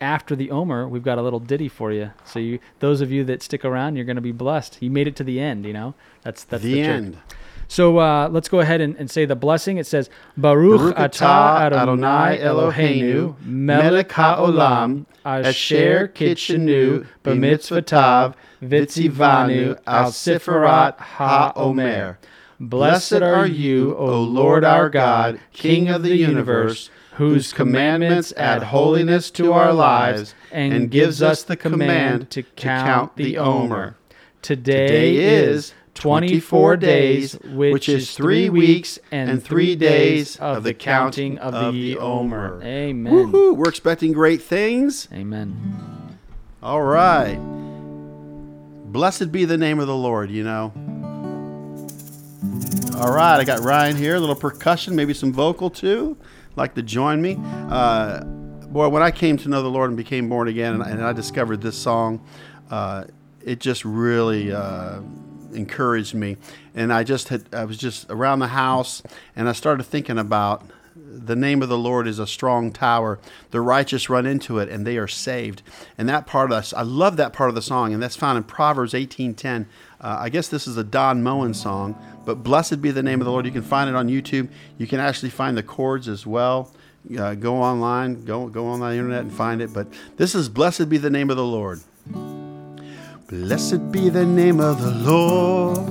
[0.00, 2.10] after the Omer, we've got a little ditty for you.
[2.24, 4.78] So you, those of you that stick around, you're going to be blessed.
[4.80, 5.64] You made it to the end.
[5.64, 7.18] You know, that's that's the the, end.
[7.68, 9.78] So uh, let's go ahead and, and say the blessing.
[9.78, 22.18] It says, Baruch, atah Adonai Eloheinu, melech haolam, asher kid'shanu b'mitzvotav, vitzivanu al sefirat ha'omer.
[22.60, 29.30] Blessed are you, O Lord our God, King of the universe, whose commandments add holiness
[29.30, 33.96] to our lives and gives us the command to count the Omer.
[34.42, 41.72] Today, is 24 days, which is three weeks and three days of the counting of
[41.72, 42.60] the Omer.
[42.62, 43.10] Amen.
[43.10, 43.56] Woohoo!
[43.56, 45.08] We're expecting great things.
[45.14, 46.18] Amen.
[46.62, 47.38] All right.
[48.92, 50.74] Blessed be the name of the Lord, you know.
[53.00, 56.18] All right, I got Ryan here, a little percussion, maybe some vocal too.
[56.54, 57.38] Like to join me.
[57.40, 61.02] Uh, boy, when I came to know the Lord and became born again, and, and
[61.02, 62.22] I discovered this song,
[62.70, 63.04] uh,
[63.42, 65.00] it just really uh,
[65.54, 66.36] encouraged me.
[66.74, 69.02] And I just had, I was just around the house,
[69.34, 70.70] and I started thinking about
[71.10, 73.18] the name of the Lord is a strong tower.
[73.50, 75.62] The righteous run into it and they are saved.
[75.98, 78.38] And that part of us, I love that part of the song, and that's found
[78.38, 79.66] in Proverbs 18:10.
[80.00, 81.96] Uh, I guess this is a Don Moen song,
[82.30, 83.44] but blessed be the name of the Lord.
[83.44, 84.48] You can find it on YouTube.
[84.78, 86.70] You can actually find the chords as well.
[87.18, 89.72] Uh, go online, go go on the internet and find it.
[89.72, 91.80] But this is blessed be the name of the Lord.
[93.26, 95.90] Blessed be the name of the Lord.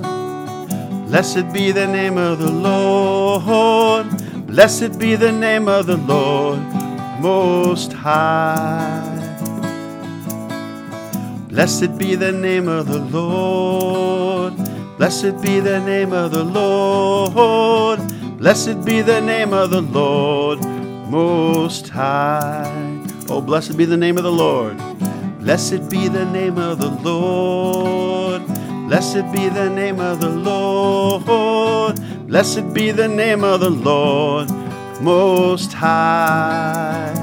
[1.10, 4.06] Blessed be the name of the Lord.
[4.46, 6.60] Blessed be the name of the Lord
[7.20, 9.10] Most High.
[11.50, 14.69] Blessed be the name of the Lord.
[15.00, 18.00] Blessed be the name of the Lord.
[18.36, 20.62] Blessed be the name of the Lord
[21.08, 23.02] Most High.
[23.30, 24.76] Oh, blessed be the name of the Lord.
[25.40, 28.46] Blessed be the name of the Lord.
[28.88, 31.96] Blessed be the name of the Lord.
[32.26, 34.50] Blessed be the name of the Lord
[35.00, 37.14] Most High.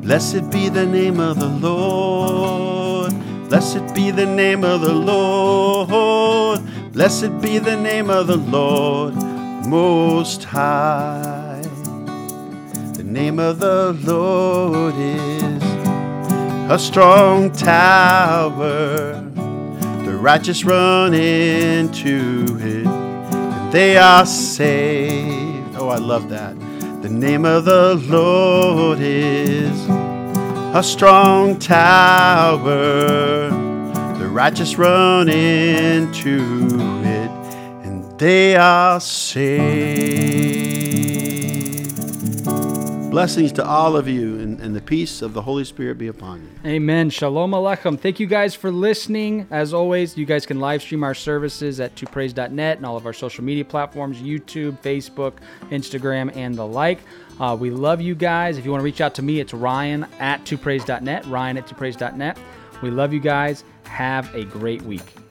[0.00, 2.81] Blessed be the name of the Lord.
[3.52, 6.58] Blessed be the name of the Lord.
[6.94, 9.14] Blessed be the name of the Lord
[9.66, 11.60] Most High.
[12.94, 15.62] The name of the Lord is
[16.72, 19.20] a strong tower.
[20.06, 25.76] The righteous run into it, and they are saved.
[25.76, 26.58] Oh, I love that.
[27.02, 29.78] The name of the Lord is
[30.74, 33.50] a strong tower.
[34.18, 36.66] The righteous run into
[37.04, 37.30] it,
[37.84, 40.51] and they are saved.
[43.12, 46.40] Blessings to all of you, and, and the peace of the Holy Spirit be upon
[46.40, 46.70] you.
[46.70, 47.10] Amen.
[47.10, 48.00] Shalom Aleichem.
[48.00, 49.46] Thank you guys for listening.
[49.50, 53.12] As always, you guys can live stream our services at twopraise.net and all of our
[53.12, 55.34] social media platforms YouTube, Facebook,
[55.70, 57.00] Instagram, and the like.
[57.38, 58.56] Uh, we love you guys.
[58.56, 61.26] If you want to reach out to me, it's Ryan at twopraise.net.
[61.26, 62.38] Ryan at twopraise.net.
[62.80, 63.62] We love you guys.
[63.84, 65.21] Have a great week.